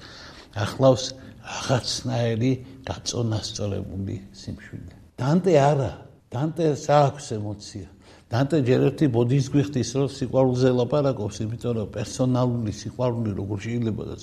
ახლავს 0.64 1.04
რაღაცნაირი 1.46 2.52
გაწონასწორებული 2.88 4.16
სიმშვიდე. 4.40 4.94
დანტე 5.20 5.54
არა, 5.62 5.92
დანტეს 6.32 6.84
აქვს 6.90 7.26
ემოცია. 7.36 7.88
დანტე 8.26 8.58
ჯერ 8.66 8.80
ერთი 8.90 9.06
ბოდის 9.14 9.46
გვიხდის, 9.54 9.90
რომ 9.96 10.08
სიყვარულზე 10.16 10.70
ლაპარაკობს, 10.80 11.36
იმიტომ 11.46 11.72
რომ 11.78 11.88
პერსონალური 11.94 12.72
სიყვარული 12.82 13.30
როგორ 13.38 13.58
შეიძლება 13.66 14.02
და 14.10 14.16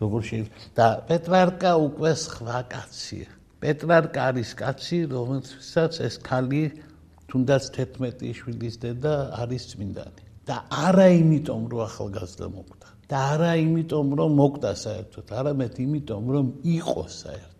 როგორ 0.00 0.20
შეიძლება 0.28 0.56
და 0.78 0.86
პეტრარკა 1.10 1.72
უკვე 1.88 2.12
სხვა 2.24 2.58
კაცია. 2.72 3.28
პეტრარკა 3.60 4.20
არის 4.30 4.50
კაცი, 4.60 4.98
რომელსაც 5.12 5.92
ეს 6.08 6.14
ქალი 6.24 6.64
თუნდაც 7.28 7.64
11 7.76 8.32
შვილის 8.38 8.74
დედა 8.80 9.14
არის 9.42 9.62
წმინდანი. 9.72 10.24
და 10.44 10.56
არა 10.68 11.06
იმიტომ, 11.20 11.62
რომ 11.72 11.80
ახალგაზრდა 11.88 12.46
მოკვდა. 12.52 12.83
და 13.08 13.16
არა 13.34 13.52
იმიტომ, 13.64 14.06
რომ 14.18 14.30
მოკვდა 14.40 14.72
საერთოდ, 14.84 15.26
არამედ 15.38 15.74
იმიტომ, 15.84 16.24
რომ 16.34 16.46
იყო 16.64 17.04
საერთოდ. 17.08 17.54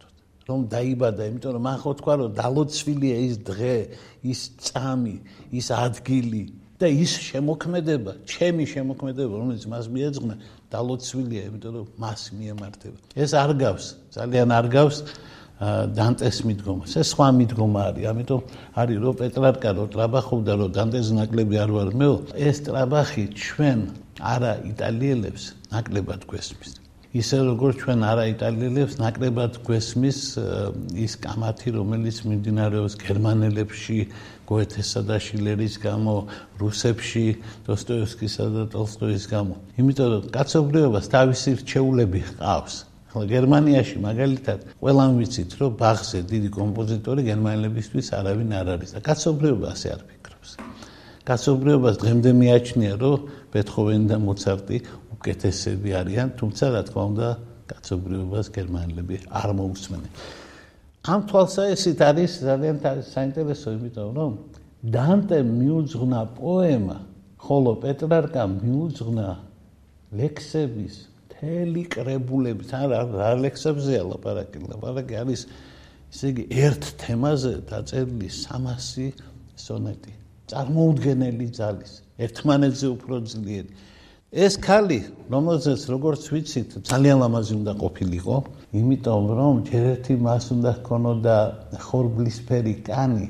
რომ 0.44 0.60
დაიბადა, 0.68 1.22
იმიტომ 1.30 1.52
რომ 1.56 1.62
მან 1.64 1.76
ხო 1.80 1.90
თქვა 1.98 2.14
რომ 2.20 2.28
დალოცვილია 2.36 3.16
ის 3.28 3.34
დღე, 3.48 3.76
ის 4.28 4.40
წამი, 4.60 5.16
ის 5.56 5.66
ადგილი 5.72 6.44
და 6.76 6.86
ის 6.90 7.12
შემოქმედება, 7.30 8.12
ჩემი 8.28 8.64
შემოქმედება, 8.68 9.32
რომელიც 9.40 9.64
მას 9.72 9.86
მიეძღვნა, 9.94 10.34
დალოცვილია, 10.68 11.42
იმიტომ 11.48 11.72
რომ 11.80 11.86
მას 11.96 12.20
მიემართება. 12.36 12.98
ეს 13.16 13.30
არ 13.32 13.50
გავს, 13.56 13.84
ძალიან 14.12 14.48
არ 14.52 14.66
გავს 14.68 14.96
დანტეს 15.60 16.38
მიდგომას. 16.48 16.96
ეს 16.98 17.06
სხვა 17.14 17.28
მიდგომა 17.38 17.80
არის, 17.88 18.04
ამიტომ 18.10 18.40
არის 18.74 18.98
რომ 19.04 19.14
პეტრარკა 19.22 19.70
რო 19.78 19.84
ტრაბახობდა, 19.94 20.52
რომ 20.60 20.70
დანტეს 20.74 21.08
ნაკლები 21.14 21.56
არ 21.64 21.70
ვარ 21.76 21.90
მეო, 21.94 22.16
ეს 22.34 22.56
ტრაბახი 22.66 23.24
ჩვენ 23.38 23.78
არა 24.18 24.52
იტალიელებს 24.74 25.44
ნაკლებად 25.70 26.26
გვესმის. 26.26 26.84
ისე 27.14 27.38
როგორც 27.46 27.76
ჩვენ 27.78 28.00
არა 28.10 28.22
იტალიელებს 28.34 28.94
ნაკლებად 28.98 29.58
გვესმის 29.62 30.18
ის 30.98 31.12
კამათი 31.22 31.70
რომელიც 31.78 32.16
მიმდინარეობს 32.26 32.96
გერმანელებში 32.98 33.98
გოეთესა 34.50 35.00
და 35.06 35.16
შილერის 35.22 35.78
გამო 35.84 36.14
რუსებში 36.58 37.26
დოსტოევსკისა 37.70 38.46
და 38.56 38.64
ტოლსტოის 38.74 39.28
გამო 39.30 39.54
იმიტომ 39.78 40.08
რომ 40.10 40.26
კაცობრიობას 40.34 41.06
თავისი 41.14 41.50
რჩეულები 41.62 42.20
ყავს 42.34 42.74
ხოლო 42.82 42.93
გერმანიაში 43.14 43.96
მაგალითად 44.02 44.58
ყველამ 44.82 45.12
ვიცით 45.20 45.50
რომ 45.60 45.70
ბახზე 45.78 46.18
დიდი 46.32 46.50
კომპოზიტორი 46.58 47.20
გერმანელებისთვის 47.30 48.06
არავინ 48.18 48.50
არ 48.60 48.66
არის 48.74 48.90
და 48.96 49.00
კაცობრიობა 49.08 49.66
ასე 49.74 49.88
არ 49.94 50.02
ფიქრობს 50.10 50.50
კაცობრიობას 51.24 51.96
დღემდე 52.02 52.30
მიაჩნია 52.42 52.94
რომ 53.00 53.18
ბეთჰოვენი 53.54 54.06
და 54.10 54.16
მოცარტი 54.18 54.76
უკეთესები 55.14 55.90
არიან, 55.96 56.28
თუმცა 56.36 56.64
რა 56.74 56.82
თქმა 56.84 57.02
უნდა, 57.10 57.28
კაცობრიობას 57.70 58.46
გერმანელები 58.52 59.16
არ 59.40 59.50
მოусმენენ. 59.56 60.12
ამ 61.04 61.20
თვალსაჩინით 61.28 62.00
არის 62.04 62.32
ძალიან 62.44 62.76
საინტერესო, 63.14 63.68
იმიტომ 63.78 64.10
რომ 64.18 64.32
დანტე 64.84 65.38
მიუძღვნა 65.48 66.20
პოემა, 66.36 66.98
ხოლო 67.40 67.72
პეტრარკა 67.84 68.42
მიუძღვნა 68.60 69.28
ლექსების 70.12 70.94
თელი 71.38 71.84
კრებულები, 71.92 72.64
არა 72.74 73.00
რა 73.12 73.30
ლექსებზეა 73.44 74.02
ლაპარაკი, 74.10 74.62
ლაპარაკი 74.70 75.14
არის 75.22 75.46
ისე 76.14 76.26
იგი 76.30 76.44
ერთ 76.66 76.82
თემაზე 77.02 77.52
დაწერილი 77.70 78.28
300 78.30 79.10
სონეტი. 79.58 80.12
წარმოუდგენელი 80.50 81.46
ძალის, 81.56 81.92
ერთმანეთზე 82.20 82.86
უფრო 82.94 83.16
ძლიერი. 83.32 83.70
ეს 84.34 84.54
ქალი, 84.58 84.98
რომელზეც 85.30 85.82
როგორც 85.94 86.22
ვიცით, 86.34 86.70
ძალიან 86.90 87.16
ლამაზი 87.22 87.54
უნდა 87.54 87.72
ყოფილიყო, 87.78 88.36
იმიტომ 88.74 89.24
რომ 89.38 89.54
ჯერერთი 89.70 90.14
მას 90.26 90.44
უნდა 90.54 90.70
ჰქონოდა 90.78 91.36
ხორბლისფერი 91.86 92.74
კანი 92.82 93.28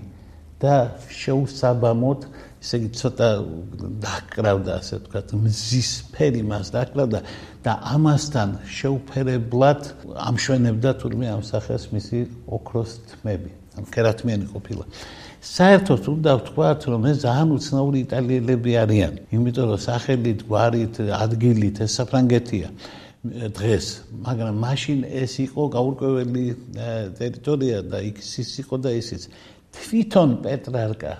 და 0.65 0.75
შეუსაბამოდ, 1.13 2.21
ესე 2.65 2.79
იგი 2.81 2.91
ცოტა 2.97 3.29
დაკრავდა, 4.01 4.73
ასე 4.81 4.97
ვთქვათ, 5.03 5.33
მზისფერი 5.37 6.41
მას 6.49 6.73
დაკრავდა 6.73 7.21
და 7.61 7.73
ამასთან 7.93 8.49
შეუფერებლად 8.65 9.81
ამშვენებდა 10.17 10.91
თურმე 11.05 11.27
ამ 11.35 11.43
სახეს 11.45 11.93
მისი 11.93 12.19
ოქროს 12.49 12.91
თმები. 13.13 13.51
ამ 13.77 13.85
კერათმიანი 13.93 14.47
ყოფილა. 14.55 14.85
საერთოდ 15.45 16.03
უნდა 16.09 16.31
ვთქვათ, 16.41 16.81
რომ 16.89 17.03
ეს 17.11 17.17
ძალიან 17.27 17.49
უცნაური 17.53 17.99
იტალიელები 18.07 18.73
არიან, 18.81 19.13
იმიტომ 19.37 19.67
რომ 19.71 19.81
სახელით, 19.85 20.41
გვარით, 20.49 20.95
ადგილით 21.05 21.77
ეს 21.85 21.93
საფრანგეთია 22.01 22.69
დღეს, 23.25 23.87
მაგრამ 24.25 24.55
მაშინ 24.65 24.99
ეს 25.05 25.33
იყო 25.45 25.63
გაურკვეველი 25.77 26.47
ტერიტორია 27.21 27.79
და 27.93 27.99
იქ 28.09 28.17
ის 28.25 28.51
იყო 28.65 28.77
და 28.85 28.91
ისიც. 28.97 29.23
თვითონ 29.75 30.31
პეტრარკა 30.45 31.13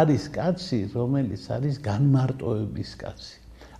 არის 0.00 0.24
კაცი, 0.36 0.80
რომელიც 0.96 1.42
არის 1.56 1.74
განმარტოების 1.84 2.90
კაცი. 3.02 3.34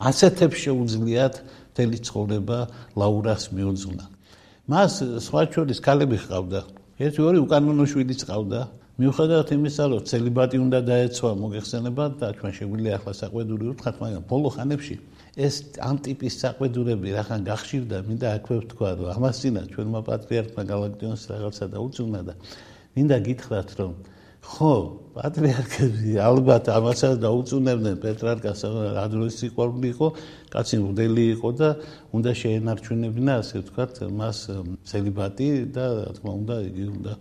ასეთებს 0.08 0.58
შეუძლიათ 0.64 1.34
მთელი 1.72 1.98
ცხოვრება 2.06 2.58
ლაურას 3.00 3.42
მიუძღვნა. 3.56 4.04
მას 4.68 4.92
სხვა 5.26 5.42
შორის 5.54 5.78
ქალები 5.86 6.16
ჰყავდა. 6.22 6.60
ერთი 7.00 7.20
ორი 7.28 7.38
უკანონო 7.46 7.84
შვილიც 7.88 8.20
ჰყავდა. 8.28 8.60
მიუხედავად 9.00 9.48
იმისა, 9.56 9.84
რომ 9.88 10.00
ცელიბატი 10.10 10.56
უნდა 10.62 10.78
დაეცვა 10.90 11.30
მოგეხსენებათ 11.42 12.12
და 12.20 12.26
ჩვენ 12.38 12.52
შეგვიძლია 12.58 12.94
ახლა 13.00 13.12
საყვედური 13.22 13.64
ვთქვათ, 13.72 13.96
მაგრამ 14.02 14.22
ბოლო 14.28 14.48
ხანებში 14.52 14.96
ეს 15.32 15.80
ამ 15.80 15.96
ტიპის 16.04 16.34
საყვედურები 16.44 17.08
რახან 17.16 17.40
გახშირდა, 17.48 17.96
მინდა 18.04 18.28
აქვე 18.36 18.56
ვთქვა, 18.60 18.90
რომ 19.00 19.08
ამასინა 19.16 19.62
ჩვენმა 19.72 20.00
პატრიარქმა 20.04 20.62
გალაქტიონს 20.68 21.22
რაღაცა 21.32 21.64
დაუწუნა 21.72 22.20
და 22.28 22.34
მინდა 22.92 23.16
გითხრათ, 23.26 23.68
რომ 23.80 23.92
ხო, 24.42 24.74
პატრიარქები 25.14 26.16
ალბათ 26.18 26.68
ამასაც 26.72 27.20
დაუწუნებდნენ 27.22 27.96
პეტრარკას, 28.02 28.64
ადროს 28.98 29.38
სიყვარული 29.38 29.88
იყო, 29.94 30.08
კაცი 30.50 30.76
მღვდელი 30.82 31.24
იყო 31.36 31.48
და 31.60 31.68
უნდა 32.16 32.30
შეენარჩუნებინა, 32.42 33.32
ასე 33.38 33.54
ვთქვათ, 33.62 33.94
მას 34.18 34.38
ცელიბატი 34.88 35.48
და 35.70 35.84
რა 35.94 36.10
თქმა 36.18 36.32
უნდა, 36.42 36.54
იგი 36.68 36.84
უნდა 36.96 37.12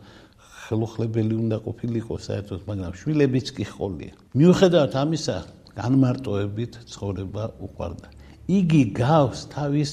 ხელუხლებელი 0.71 1.35
უნდა 1.45 1.57
ყოფილიყო 1.67 2.15
საერთოდ, 2.25 2.59
მაგრამ 2.69 2.93
შვილებიც 2.95 3.47
კი 3.59 3.65
ხოლია. 3.69 4.13
მიუხედავად 4.39 4.93
ამისა, 5.03 5.37
განმარტოებით 5.77 6.73
ცხოვრება 6.89 7.43
უყვარდა. 7.65 8.07
იგი 8.49 8.83
გავს 8.97 9.39
თავის 9.51 9.91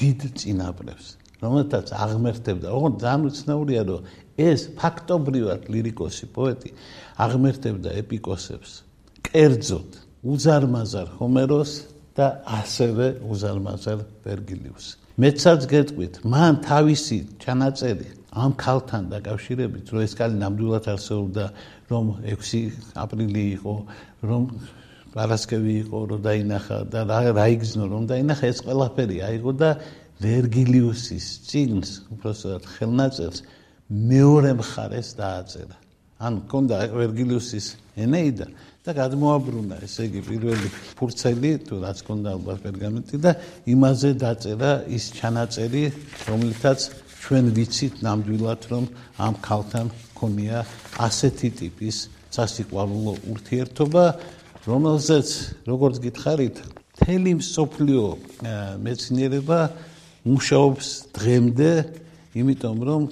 დიდ 0.00 0.20
წინაპრებს, 0.40 1.06
რომელთაც 1.44 1.86
აღმერთებდა. 1.92 2.66
ოღონდ 2.72 2.96
ძალიან 3.04 3.22
უცნაურია, 3.30 3.82
რომ 3.84 4.00
ეს 4.40 4.66
ფაქტობრივად 4.78 5.68
ლირიკოსი 5.70 6.26
პოეტი 6.34 6.70
აღმერთებდა 7.26 7.90
ეპიკოსებს 8.02 8.82
კერძოდ 9.28 9.98
უზარმაზარ 10.34 11.08
ჰომეროს 11.20 11.72
და 12.18 12.26
ასევე 12.58 13.06
უზარმაზარ 13.30 14.04
ვერგილიუსს 14.26 14.98
მეცაც 15.22 15.66
გეტყვით 15.70 16.14
მან 16.26 16.60
თავისი 16.66 17.18
ჩანაწერი 17.42 18.08
ამ 18.34 18.52
ქალთან 18.58 19.04
დაკავშირებით 19.14 19.92
რომ 19.94 20.00
ეს 20.02 20.14
ქალი 20.18 20.38
ნამდვილად 20.42 20.86
არსებობდა 20.90 21.44
რომ 21.90 22.06
6 22.26 22.98
აპრილი 22.98 23.44
იყო 23.54 23.74
რომ 24.26 24.42
პარასკევი 25.14 25.74
იყო 25.86 25.98
რომ 26.10 26.20
დაინახა 26.26 26.78
და 26.90 27.00
რა 27.38 27.46
იგზნო 27.54 27.84
რომ 27.94 28.08
დაინახა 28.10 28.50
ეს 28.50 28.58
ყველაფერი 28.66 29.16
აიღო 29.30 29.52
და 29.62 29.70
ვერგილიუსის 30.24 31.26
წიგნს 31.46 31.90
უბრალოდ 32.10 32.66
ხელნაწერს 32.74 33.38
მეორე 33.90 34.50
მხარეს 34.60 35.08
დააწერა. 35.18 35.76
ან 36.24 36.46
კონდა 36.48 36.76
ვერგილიუსის 36.94 37.66
ენეიდა 38.00 38.46
და 38.84 38.90
გადმოაბრუნა, 38.96 39.76
ესე 39.84 40.06
იგი 40.08 40.20
პირველი 40.24 40.68
ფურცელი 40.96 41.50
თუ 41.68 41.74
რაც 41.84 41.98
კონდა 42.06 42.28
ალბათ 42.38 42.58
პერგამენტი 42.64 43.16
და 43.20 43.32
იმაზე 43.68 44.10
დაწერა 44.22 44.70
ის 44.88 45.04
ჩანაწერი, 45.18 45.84
რომლითაც 46.28 46.78
ჩვენ 47.24 47.44
ვიცით 47.56 47.94
ნამდვილად 48.04 48.62
რომ 48.72 48.84
ამ 49.20 49.34
ქალთან 49.44 49.86
ქონია 50.16 50.64
ასეთი 51.00 51.48
ტიპის 51.60 51.96
სასიყვარულო 52.34 53.12
ურთიერთობა, 53.32 54.04
რომელზეც 54.64 55.28
როგორც 55.68 55.94
გითხარით, 56.04 56.56
თელი 57.04 57.32
მსოფლიო 57.42 58.04
მეცნიერება 58.80 59.60
მუშაობს 60.24 60.86
დღემდე, 61.16 61.70
იმიტომ 62.38 62.78
რომ 62.88 63.02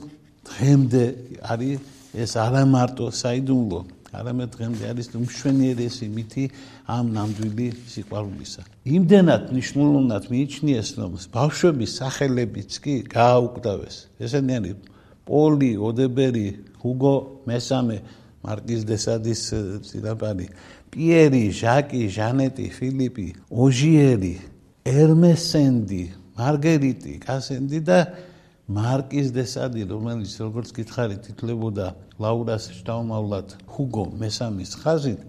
დღემდე 0.46 1.04
არის 1.42 1.78
ეს 2.12 2.32
არა 2.36 2.62
მარტო 2.68 3.06
საიდუმლო, 3.08 3.80
არამედ 4.12 4.48
დღემდე 4.52 4.84
არის 4.92 5.06
უმშვენიერესი 5.16 6.06
მითი 6.12 6.44
ამ 6.84 7.06
ნამდვილი 7.16 7.68
სიყვარულისა. 7.88 8.62
იმდენად 8.84 9.42
ნიშნულოვნად 9.56 10.24
მიიჩნიეს, 10.32 10.88
რომ 11.00 11.12
ბავშვების 11.32 11.90
სახელებიც 12.00 12.70
კი 12.84 12.94
გააუკვდავეს. 13.08 13.96
ესენი 14.20 14.52
არის 14.58 14.76
პოლი, 15.24 15.72
ოდებერი, 15.78 16.48
ჰუგო 16.82 17.14
მესამე, 17.48 17.96
მარკიზ 18.42 18.82
დესადის 18.90 19.42
ცირაპანი, 19.86 20.46
პიერი, 20.92 21.44
ჟაკი, 21.54 22.02
ჟანეტი, 22.10 22.66
ფილიპი, 22.76 23.28
ოჟიერი, 23.48 24.34
ერმესენდი, 24.82 26.04
მარგერიტი, 26.36 27.12
კასენდი 27.22 27.80
და 27.86 27.98
მარკიზ 28.70 29.28
დე 29.34 29.42
სადი 29.42 29.82
რომელიც 29.90 30.32
როგორც 30.38 30.68
გითხარით 30.76 31.20
თითლებოდა 31.26 31.86
ლაურას 32.22 32.70
შტაუმავლად 32.78 33.58
ჰუგო 33.66 34.04
მესამის 34.22 34.72
ხაზით 34.78 35.20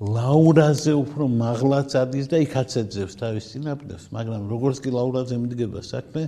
ლაურაზე 0.00 0.92
უფრო 0.96 1.28
მაღლაც 1.28 1.94
ადის 1.94 2.26
და 2.32 2.40
იქაც 2.42 2.70
ეძებს 2.82 3.14
თავის 3.20 3.44
წინაპრებს. 3.52 4.04
მაგრამ 4.10 4.42
როგორც 4.50 4.76
კი 4.82 4.90
ლაურაზე 4.90 5.36
მიდგება 5.38 5.80
საქმე 5.86 6.22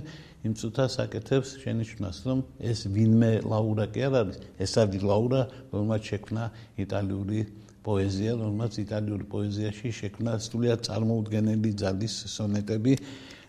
იმ 0.45 0.53
წუთას 0.55 0.93
აკეთებს 1.03 1.49
შენიშვნას 1.65 2.17
რომ 2.23 2.39
ეს 2.63 2.79
ვინმე 2.85 3.31
ლაურა 3.43 3.85
კი 3.91 3.99
არ 4.07 4.13
არის. 4.21 4.37
ეს 4.61 4.71
არის 4.77 5.01
ლაურა 5.03 5.41
რომელმაც 5.73 6.01
შექმნა 6.05 6.43
იტალიური 6.79 7.39
პოეზია 7.83 8.31
რომელმაც 8.39 8.73
იტალიური 8.87 9.25
პოეზიაში 9.25 9.87
შექმნა 9.99 10.31
სრულიად 10.37 10.79
წარმოუდგენელი 10.87 11.71
ძალის 11.81 12.13
სონეტები 12.29 12.93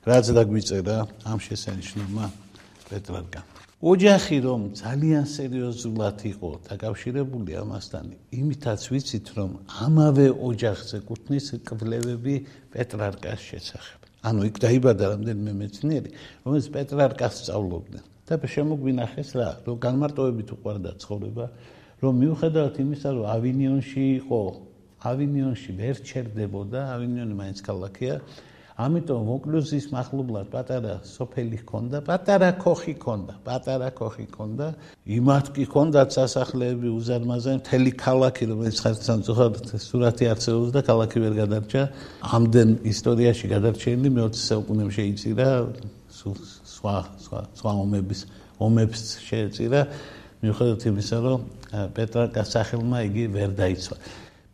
რაც 0.09 0.27
დაგვიწერა 0.35 0.96
ამ 1.31 1.38
შესანიშნავმა 1.46 2.48
პეტრარკა. 2.90 3.40
ოჯახი 3.79 4.37
რომ 4.42 4.61
ძალიან 4.74 5.24
სერიოზულად 5.38 6.18
იყო 6.33 6.51
დაკავშირებული 6.66 7.53
ამასთან, 7.62 8.05
იმითაც 8.40 8.81
ვიცით 8.90 9.27
რომ 9.38 9.51
ამავე 9.87 10.27
ოჯახზე 10.35 10.98
კუთნის 11.09 11.46
კვლევები 11.68 12.35
პეტრარკას 12.74 13.40
შესახებ. 13.51 13.98
ანუ 14.29 14.40
იქ 14.51 14.57
დაიბადა 14.66 15.05
რამდენიმე 15.14 15.53
მეცნიერი, 15.62 16.11
რომელიც 16.42 16.66
პეტრარკას 16.74 17.35
სწავლობდნენ. 17.42 18.05
და 18.29 18.37
შემოგვინახეს 18.44 19.31
რა, 19.40 19.48
რომ 19.64 19.77
განმარტოებით 19.81 20.48
უყარდა 20.53 20.90
ცხოვრება, 21.01 21.44
რომ 22.05 22.12
მიუხედავად 22.22 22.74
იმისა, 22.85 23.09
რომ 23.16 23.24
ავინიონში 23.24 24.05
იყო, 24.20 24.40
ავინიონში 25.09 25.70
ვერ 25.81 25.96
ჩერდებოდა, 26.05 26.81
ავინიონი 26.92 27.35
მაინც 27.40 27.59
ქალაქია, 27.64 28.14
ამიტომ 28.79 29.23
ვოკლუზის 29.27 29.88
מחლუბლად 29.91 30.51
პატარა 30.53 30.93
სოფელი 31.03 31.59
ჰქონდა, 31.64 31.99
პატარა 32.07 32.51
ქოხი 32.62 32.95
ჰქონდა, 32.95 33.35
პატარა 33.43 33.88
ქოხი 33.91 34.27
ჰქონდა. 34.31 34.67
იმათ 35.19 35.47
კი 35.57 35.64
ჰქონდათ 35.67 36.09
სასახლეები 36.14 36.88
უზარმაზე, 36.95 37.51
მთელი 37.59 37.93
ქალაქი, 37.99 38.45
რომელიც 38.55 38.79
ხარცან 38.79 39.19
ზოხად 39.27 39.55
სურათი 39.83 40.25
არსებობს 40.31 40.71
და 40.79 40.81
ქალაქი 40.87 41.19
ვერ 41.27 41.35
გადარჩა. 41.43 41.83
ამდენ 42.23 42.69
ისტორიაში 42.87 43.47
გადარჩენილი 43.51 44.11
მე-20 44.14 44.43
საუკუნემ 44.47 44.91
შეიწირა 44.95 45.49
სხვა 46.79 46.97
სხვა 47.19 47.38
სხვა 47.59 47.73
ომების 47.83 48.21
ომებს 48.62 49.03
შეეწირა. 49.27 49.81
მიუხედავად 50.38 50.83
იმისა, 50.87 51.17
რომ 51.27 51.41
პეტრარკას 51.99 52.49
სახელმა 52.55 52.99
იგი 53.11 53.25
ვერ 53.35 53.51
დაიცვა. 53.59 53.97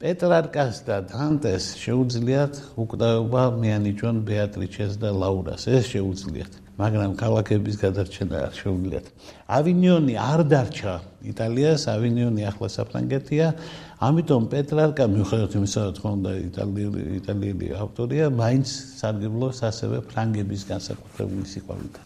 პეტრარკას 0.02 0.76
და 0.88 0.96
დანტეს 1.10 1.64
შეუძლიათ 1.78 2.54
უკვდაობა 2.82 3.42
მეანიჭონ 3.62 4.16
ბეატრიჩეს 4.26 4.98
და 5.02 5.10
ლაურას. 5.14 5.62
ეს 5.70 5.84
შეუძლიათ 5.94 6.52
მაგრამ 6.74 7.12
ქალაქების 7.14 7.76
გადარჩენა 7.78 8.36
არ 8.50 8.54
შეუძლიათ. 8.58 9.06
ავინიონი 9.58 10.14
არ 10.18 10.40
დარჩა 10.50 10.94
იტალიას 11.30 11.82
ავინიონი 11.94 12.42
ახლა 12.50 12.68
საფრანგეთია. 12.78 13.46
ამიტომ 14.04 14.42
პეტრარკა 14.52 15.04
მიუხედავად 15.14 15.52
იმისა 15.58 15.80
რომ 15.84 15.94
თქონდა 15.98 16.30
იტალიელი 16.48 17.02
იტალიელი 17.20 17.66
ავტორია 17.84 18.24
მაინც 18.42 18.66
სარგებლობს 19.00 19.58
ასევე 19.70 19.96
ფრანგების 20.10 20.62
განსაკუთრებული 20.72 21.46
სიყვარულით 21.54 21.96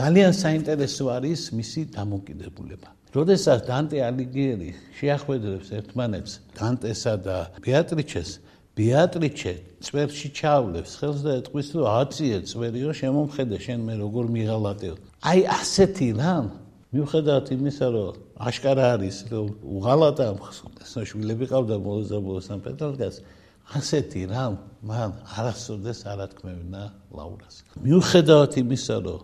ძალიან 0.00 0.32
საინტერესო 0.44 1.04
არის 1.16 1.40
მისი 1.58 1.80
დამოკიდებულება 1.98 2.99
როდესაც 3.10 3.66
დანტე 3.66 3.98
ალიგიერი 4.06 4.70
შეახვედრებს 5.00 5.68
ერთმანეთს 5.80 6.32
დანტესა 6.58 7.14
და 7.26 7.38
ბეატრიჩეს 7.64 8.30
ბეატრიჩე 8.78 9.54
წვერში 9.82 10.28
ჩავლებს 10.38 10.92
ხელს 11.00 11.24
და 11.26 11.32
ეთქვის 11.40 11.68
რომ 11.74 11.86
აწიე 11.90 12.38
წვერიო 12.50 12.90
შემომხედე 13.00 13.56
შენ 13.66 13.80
მე 13.88 13.94
როგორ 13.98 14.24
მიღალატეო. 14.36 14.94
აი 15.26 15.40
ასეთი 15.58 16.08
რამ. 16.20 16.46
მიუხედავად 16.94 17.46
იმისა 17.54 17.86
რომ 17.94 18.14
აშკარა 18.46 18.86
არის 18.94 19.16
რომ 19.30 19.46
უღალატა 19.74 20.26
შვილები 21.10 21.46
ყავდა 21.50 21.76
ბოლოს 21.82 22.46
ამ 22.54 22.60
პეტრალგას 22.66 23.16
ასეთი 23.78 24.22
რამ 24.30 24.54
მან 24.86 25.10
არასოდეს 25.38 26.00
არ 26.10 26.18
ათქმევინა 26.30 26.82
ლაურას. 27.14 27.54
მიუხედავად 27.84 28.52
იმისა 28.62 28.96
რომ 29.06 29.20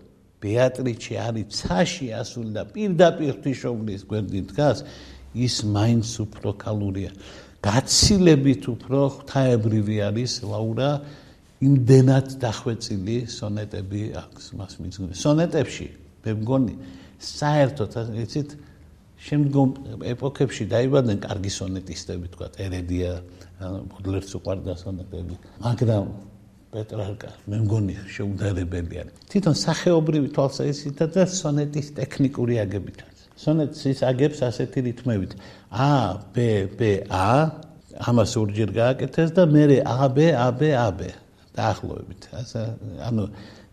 ბეატრიჩე 0.47 1.17
არის 1.27 1.47
ცაში 1.59 2.09
ასული 2.23 2.51
და 2.57 2.63
პირდაპირ 2.71 3.35
თიშოვლის 3.43 4.03
გვერდით 4.11 4.47
დგას 4.55 4.79
ის 5.47 5.55
მაინც 5.77 6.09
უფრო 6.25 6.51
კალურია 6.63 7.11
გაცილებით 7.67 8.63
უფრო 8.73 8.99
ღვთაებრივი 9.17 9.97
არის 10.09 10.33
ლაურა 10.47 10.91
იმდენად 11.67 12.37
დახვეწილი 12.43 13.17
სონეტები 13.33 14.03
აქვს 14.23 14.45
მას 14.61 14.73
მიძღვნი 14.83 15.19
სონეტებში 15.25 15.89
მე 16.27 16.33
მგონი 16.43 16.75
საერთოდ 17.27 17.97
იცით 18.23 18.51
შემდგომ 19.27 19.71
ეპოქებში 20.13 20.65
დაიბადნენ 20.73 21.19
კარგი 21.25 21.53
სონეტისტები 21.57 22.33
თქვა 22.37 22.49
ერედია 22.67 23.13
ბოდლერს 23.93 24.37
უყვარდა 24.37 24.75
სონეტები 24.85 25.39
მაგრამ 25.65 26.11
პეტრარკა 26.77 27.31
მე 27.51 27.59
მგონი 27.65 27.95
შეუდარებელი 28.13 29.01
არის 29.03 29.21
თვითონ 29.33 29.57
სახეობრივი 29.61 30.29
თვალსაზრისით 30.37 31.01
და 31.17 31.25
სონეტის 31.33 31.89
ტექნიკური 31.97 32.59
აგებითაც. 32.65 33.15
სონეტს 33.41 33.81
ის 33.93 34.01
აგებს 34.11 34.39
ასეთი 34.49 34.81
რითმებით. 34.89 35.33
a 35.73 35.93
b 36.35 36.37
b 36.79 36.81
a 37.09 37.51
ამას 38.09 38.33
ორჯერ 38.37 38.71
გააკეთეს 38.77 39.31
და 39.37 39.43
მე 39.49 39.65
a 39.85 40.09
b 40.09 40.19
a 40.33 40.49
b 40.53 40.61
a 40.73 40.89
b 40.93 41.01
დაახლოებით. 41.57 42.23
ასე 42.41 42.61
ანუ 43.09 43.25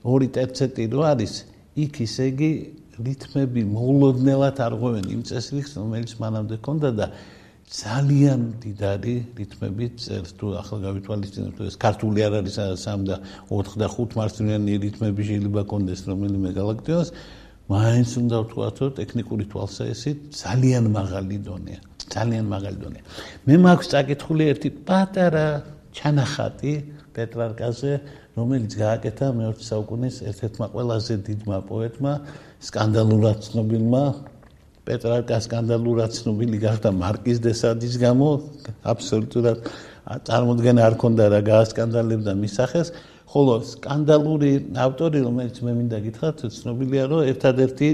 ორი 0.04 0.28
ტერცეტი 0.36 0.84
რო 0.94 1.02
არის 1.12 1.34
იქ 1.76 1.94
ისე 2.08 2.24
იგი 2.32 2.52
რითმები 3.04 3.62
მოულოდნელად 3.68 4.58
არღვევენ 4.64 5.06
იმ 5.16 5.22
წესრიგს 5.28 5.72
რომელიც 5.82 6.12
მანამდე 6.22 6.56
ქონდა 6.62 6.90
და 6.94 7.06
ძალიან 7.72 8.42
დიდარი 8.64 9.16
რითმები 9.40 9.86
წერს 9.96 10.36
თუ 10.38 10.48
ახლა 10.60 10.78
გავითვალისწინებთ 10.84 11.60
ეს 11.70 11.76
ქართული 11.80 12.20
არ 12.28 12.34
არის 12.44 12.58
3 12.84 13.08
და 13.08 13.16
4 13.50 13.80
და 13.82 13.88
5 13.94 14.18
მარცვლიანი 14.20 14.74
რითმები 14.84 15.22
შეიძლება 15.30 15.62
კონდეს 15.72 16.02
რომელიმე 16.10 16.50
galaktionს 16.60 17.10
მაინც 17.72 18.10
უნდა 18.20 18.38
ვთქვათ 18.44 18.76
რომ 18.84 18.92
ტექნიკური 19.00 19.44
თვალსაზრისით 19.54 20.18
ძალიან 20.44 20.86
მაღალი 20.98 21.38
დონეა 21.48 21.80
ძალიან 22.14 22.46
მაღალი 22.52 22.78
დონეა 22.84 23.04
მე 23.48 23.56
მაქვს 23.66 23.88
წაკითხული 23.94 24.44
ერთი 24.54 24.70
პატარა 24.84 25.48
ჩანახატი 25.96 26.74
პეტრარკაზე 27.16 27.94
რომელიც 28.38 28.72
გააკეთა 28.84 29.28
მე-20 29.40 29.66
საუკუნის 29.72 30.16
ერთ-ერთმა 30.30 30.68
ყველაზე 30.76 31.14
დიდმა 31.28 31.58
პოეტმა 31.70 32.14
სკანდალურად 32.68 33.38
ცნობილმა 33.48 34.04
პეტრარკა 34.88 35.40
სკანდალურად 35.48 36.12
ცნობილი 36.18 36.58
გახდა 36.66 36.90
მარკიზ 36.92 37.38
დე 37.46 37.54
სადის 37.62 37.96
გამო. 38.04 38.30
აბსოლუტურად 38.94 39.58
წარმოდგენა 40.28 40.82
არ 40.88 40.96
ქონდა 41.02 41.26
რა 41.34 41.42
გაასკანდალებდა 41.50 42.32
მის 42.44 42.54
სახეს. 42.60 42.92
ხოლო 43.34 43.54
სკანდალური 43.66 44.52
ავტორი 44.78 45.20
რომელიც 45.26 45.60
მე 45.66 45.72
მინდა 45.74 46.00
გითხრათ 46.06 46.42
ცნობილია 46.54 47.04
რომ 47.10 47.22
ერთადერთი 47.32 47.88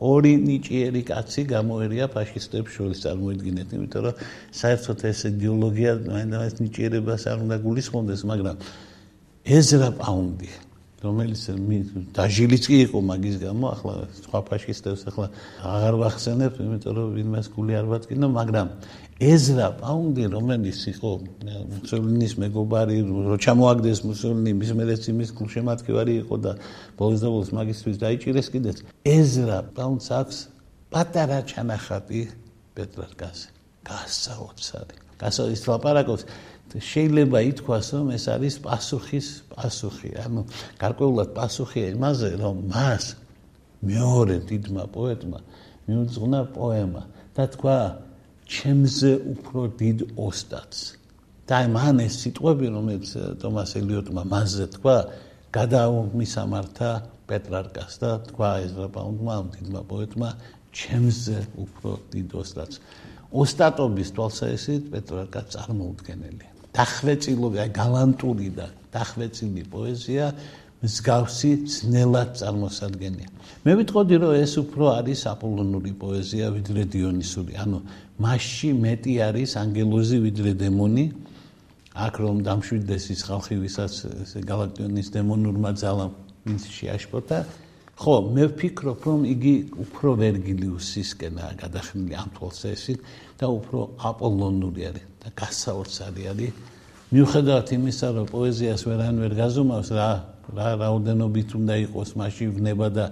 ორი 0.00 0.32
ნიჭიერი 0.40 1.02
კაცი 1.10 1.42
გამოერია 1.52 2.08
ფაშისტებს 2.14 2.76
შორის 2.76 3.02
წარმოიდგინეთ 3.04 3.74
იმიტომ 3.76 4.06
რომ 4.08 4.22
საერთოდ 4.60 5.04
ეს 5.10 5.20
იდეოლოგია 5.30 5.92
მაინც 6.08 6.54
ნიჭიერებას 6.64 7.26
არ 7.32 7.44
უნდა 7.44 7.56
გულისხმობდეს 7.66 8.22
მაგრამ 8.30 8.56
ეზრა 9.58 9.88
პაუნდი 10.00 10.50
რომელიც 11.04 11.42
დაჟილიც 12.16 12.64
კი 12.70 12.76
იყო 12.88 12.98
მაგის 13.10 13.36
გამო 13.44 13.66
ახლა 13.74 13.94
სხვა 14.24 14.40
ფაშისტებს 14.48 15.02
ახლა 15.10 15.26
აღარ 15.74 15.94
ვახსენებ 16.02 16.52
იმიტომ 16.64 16.92
რომ 16.98 17.08
ვინმეს 17.16 17.46
გული 17.54 17.72
არ 17.80 17.86
ვაწკინო 17.92 18.28
მაგრამ 18.38 18.68
ეზრა 19.22 19.68
პაუნდი 19.78 20.24
რომელიც 20.34 20.78
იყო 20.90 21.10
მუსოლინის 21.70 22.34
მეგობარი 22.42 22.96
რო 23.30 23.36
ჩამოაგდეს 23.44 24.00
მუსოლინი 24.10 24.52
მის 24.58 24.70
მერეც 24.74 25.02
იმის 25.12 25.30
გულშემატკივარი 25.38 26.14
იყო 26.24 26.36
და 26.42 26.52
ბოლოს 26.98 27.20
და 27.22 27.28
ბოლოს 27.30 27.50
მაგისტრის 27.54 27.96
დაიჭირეს 28.02 28.48
კიდეც. 28.50 28.76
ეზრა 29.06 29.58
პაუნდს 29.76 30.08
აქვს 30.18 30.38
პატარა 30.90 31.38
ჩანახატი 31.46 32.20
პეტრარკას 32.74 33.38
გასაოცარი. 33.86 34.96
გასაოცარი 35.22 35.70
ლაპარაკობს 35.70 36.22
შეიძლება 36.74 37.38
ითქვას, 37.50 37.86
რომ 37.94 38.08
ეს 38.16 38.24
არის 38.34 38.54
პასუხის 38.66 39.26
პასუხი. 39.54 40.10
ანუ 40.26 40.40
გარკვეულად 40.82 41.28
პასუხია 41.38 41.86
იმაზე, 41.94 42.30
რომ 42.42 42.56
მას 42.74 43.04
მეორე 43.84 44.36
დიდმა 44.48 44.84
პოეტმა 44.90 45.38
მიუძღვნა 45.86 46.40
პოემა 46.56 47.02
და 47.36 47.44
თქვა 47.54 47.78
ჩემზე 48.48 49.12
უფრო 49.32 49.60
დიდ 49.78 49.98
ოსტატს. 50.18 50.80
და 51.44 51.58
მან 51.68 52.00
ეს 52.08 52.14
სიტყვები, 52.24 52.66
რომელიც 52.72 53.08
თომას 53.40 53.70
ელიოტმა 53.76 54.22
მასზე 54.32 54.66
თქვა, 54.80 54.96
გადაუმისამართა 55.52 56.90
პეტრარკას 57.28 57.92
და 58.00 58.10
თქვა 58.32 58.50
ეზრა 58.64 58.88
პაუნდმა, 58.96 59.34
დიდმა 59.52 59.82
პოეტმა, 59.84 60.30
ჩემზე 60.72 61.38
უფრო 61.64 61.90
დიდ 62.16 62.28
ოსტატს. 62.40 62.80
ოსტატობის 63.28 64.08
თვალსაზრისით 64.16 64.82
პეტრარკა 64.94 65.40
წარმოუდგენელია. 65.52 66.53
დახვეწილობი, 66.74 67.58
აი 67.64 67.70
გალანტური 67.70 68.48
და 68.58 68.66
დახვეწილი 68.94 69.62
პოეზია 69.70 70.24
მსგავსი 70.84 71.50
ძნელად 71.64 72.34
წარმოსადგენია. 72.40 73.28
მე 73.64 73.72
ვიტყოდი, 73.78 74.14
რომ 74.20 74.32
ეს 74.36 74.52
უფრო 74.60 74.84
არის 75.00 75.20
აპოლონური 75.32 75.92
პოეზია 75.96 76.46
ვიდრე 76.52 76.82
დიონისური. 76.92 77.52
ანუ 77.62 77.78
მასში 78.20 78.70
მეტი 78.84 79.14
არის 79.28 79.50
ანგელოზი 79.64 80.18
ვიდრე 80.26 80.52
დემონი. 80.60 81.06
აქ 81.94 82.14
რომ 82.20 82.36
დამშვიდეს 82.42 83.04
ის 83.14 83.20
ხალხი, 83.22 83.54
ვისაც 83.64 83.92
გალაქტიონის 84.50 85.08
დემონურმა 85.14 85.70
ძალამ 85.78 86.12
ვინც 86.42 86.62
შეაშფოთა, 86.74 87.38
ხო, 87.94 88.14
მე 88.34 88.44
ვფიქრობ, 88.50 88.98
რომ 89.06 89.20
იგი 89.30 89.54
უფრო 89.78 90.08
ვერგილიუსისკენაა 90.18 91.52
გადახმული 91.62 92.14
ამ 92.18 92.28
თვალსაზრისით 92.34 92.98
და 93.38 93.46
უფრო 93.46 93.78
აპოლონური 94.10 94.82
არის. 94.90 95.13
და 95.24 95.32
გასაოცარი 95.40 96.24
არის 96.32 96.52
მიუხედავად 97.14 97.68
იმისა 97.78 98.08
რომ 98.16 98.26
პოეზიას 98.28 98.82
ვერან 98.84 99.16
ვერ 99.24 99.32
გაზომავს 99.40 99.90
რა 99.96 100.10
რა 100.52 100.68
რაოდენობით 100.84 101.50
უნდა 101.56 101.74
იყოს 101.88 102.10
მასში 102.20 102.46
ვნება 102.58 102.88
და 102.92 103.04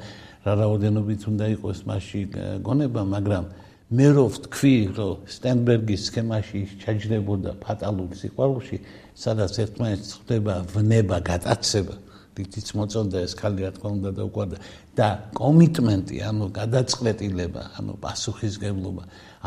რა 0.45 0.53
რაოდენობით 0.61 1.23
უნდა 1.33 1.47
იყოს 1.57 1.79
მასში 1.89 2.21
გონება 2.67 3.03
მაგრამ 3.15 3.45
მე 3.93 4.07
რო 4.17 4.25
ვთქვი 4.33 4.77
რომ 4.97 5.25
სტენბერგის 5.29 6.03
სქემაში 6.09 6.61
ჩაჯდებოდა 6.83 7.51
ფატალური 7.65 8.17
სიყვარულში 8.21 8.79
სადაც 9.13 9.53
ერთმანეთს 9.65 10.11
ხდება 10.21 10.55
ვნება 10.73 11.19
გადაცება 11.21 11.97
დიდიც 12.37 12.69
მოწონდა 12.79 13.19
ეს 13.29 13.33
ხალი 13.37 13.61
რა 13.69 13.71
თქმა 13.77 13.91
უნდა 13.97 14.11
და 14.17 14.23
უყვარდა. 14.29 14.57
და 14.97 15.09
კომიტმენტი 15.37 16.17
ანუ 16.29 16.47
გადაწყვეტილება 16.57 17.63
ანუ 17.77 17.93
პასუხისგებლობა 18.05 19.03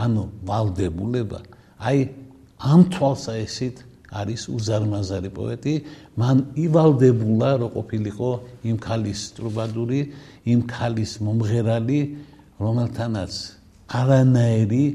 ანუ 0.05 0.21
ვალდებულება 0.45 1.39
აი 1.81 1.97
ამ 2.61 2.87
თვალსაჩინით 2.93 3.77
არის 4.15 4.47
უზარმაზარი 4.47 5.29
პოეტი, 5.35 5.73
მან 6.15 6.37
ივალდებულა 6.55 7.51
რო 7.59 7.67
ყოფილიყო 7.75 8.29
იმ 8.69 8.77
ქალის 8.79 9.21
ტრუბადური, 9.35 9.99
იმ 10.47 10.59
ქალის 10.71 11.11
მომღერალი, 11.25 11.99
რომელთანაც 12.63 13.33
არანაირი, 13.91 14.85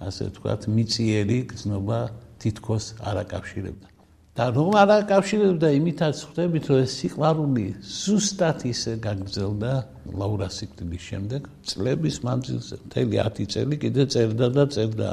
ასე 0.00 0.22
ვთქვათ, 0.30 0.60
მიწიერი 0.72 1.38
გზნობა 1.52 2.00
თითქოს 2.40 2.84
არ 3.04 3.16
აკავშირებდა. 3.28 3.86
და 4.30 4.44
რომ 4.56 4.72
არ 4.80 4.90
აკავშირებდა, 5.04 5.68
იმითაც 5.76 6.16
ხვდებით, 6.24 6.64
რომ 6.70 6.78
ეს 6.80 6.92
სიყვარული 7.00 7.66
ზუსტად 7.84 8.58
ისე 8.72 8.92
გაგრძელდა 9.04 9.72
ლაურა 10.16 10.48
სიკვდილის 10.48 11.02
შემდეგ, 11.10 11.42
წლების 11.68 12.16
მანძილზე, 12.24 12.74
მთელი 12.86 13.14
10 13.20 13.46
წელი 13.52 13.76
კიდე 13.82 14.02
წერდა 14.14 14.46
და 14.56 14.64
წერდა 14.72 15.10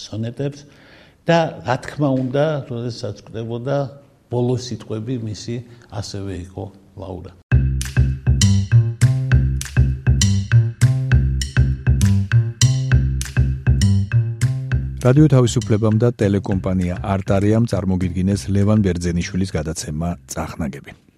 სონეტებს. 0.00 0.60
და 1.28 1.38
რა 1.66 1.76
თქმა 1.84 2.08
უნდა, 2.22 2.44
როდესაც 2.70 3.20
კვდებოდა 3.26 3.76
ბოლო 4.30 4.56
სიტყვები 4.56 5.14
მისი 5.26 5.56
ასევე 5.90 6.32
იყო 6.46 6.64
ლაურა. 6.96 7.32
რადიო 15.00 15.26
თავისუფლებამ 15.32 15.96
და 15.96 16.08
ტელეკომპანია 16.12 17.00
არტარიამ 17.00 17.64
წარმოგიდგინეს 17.72 18.52
ლევან 18.52 18.84
ბერძენიშვილის 18.84 19.50
გადაცემა 19.56 20.08
წახნაგები. 20.28 21.09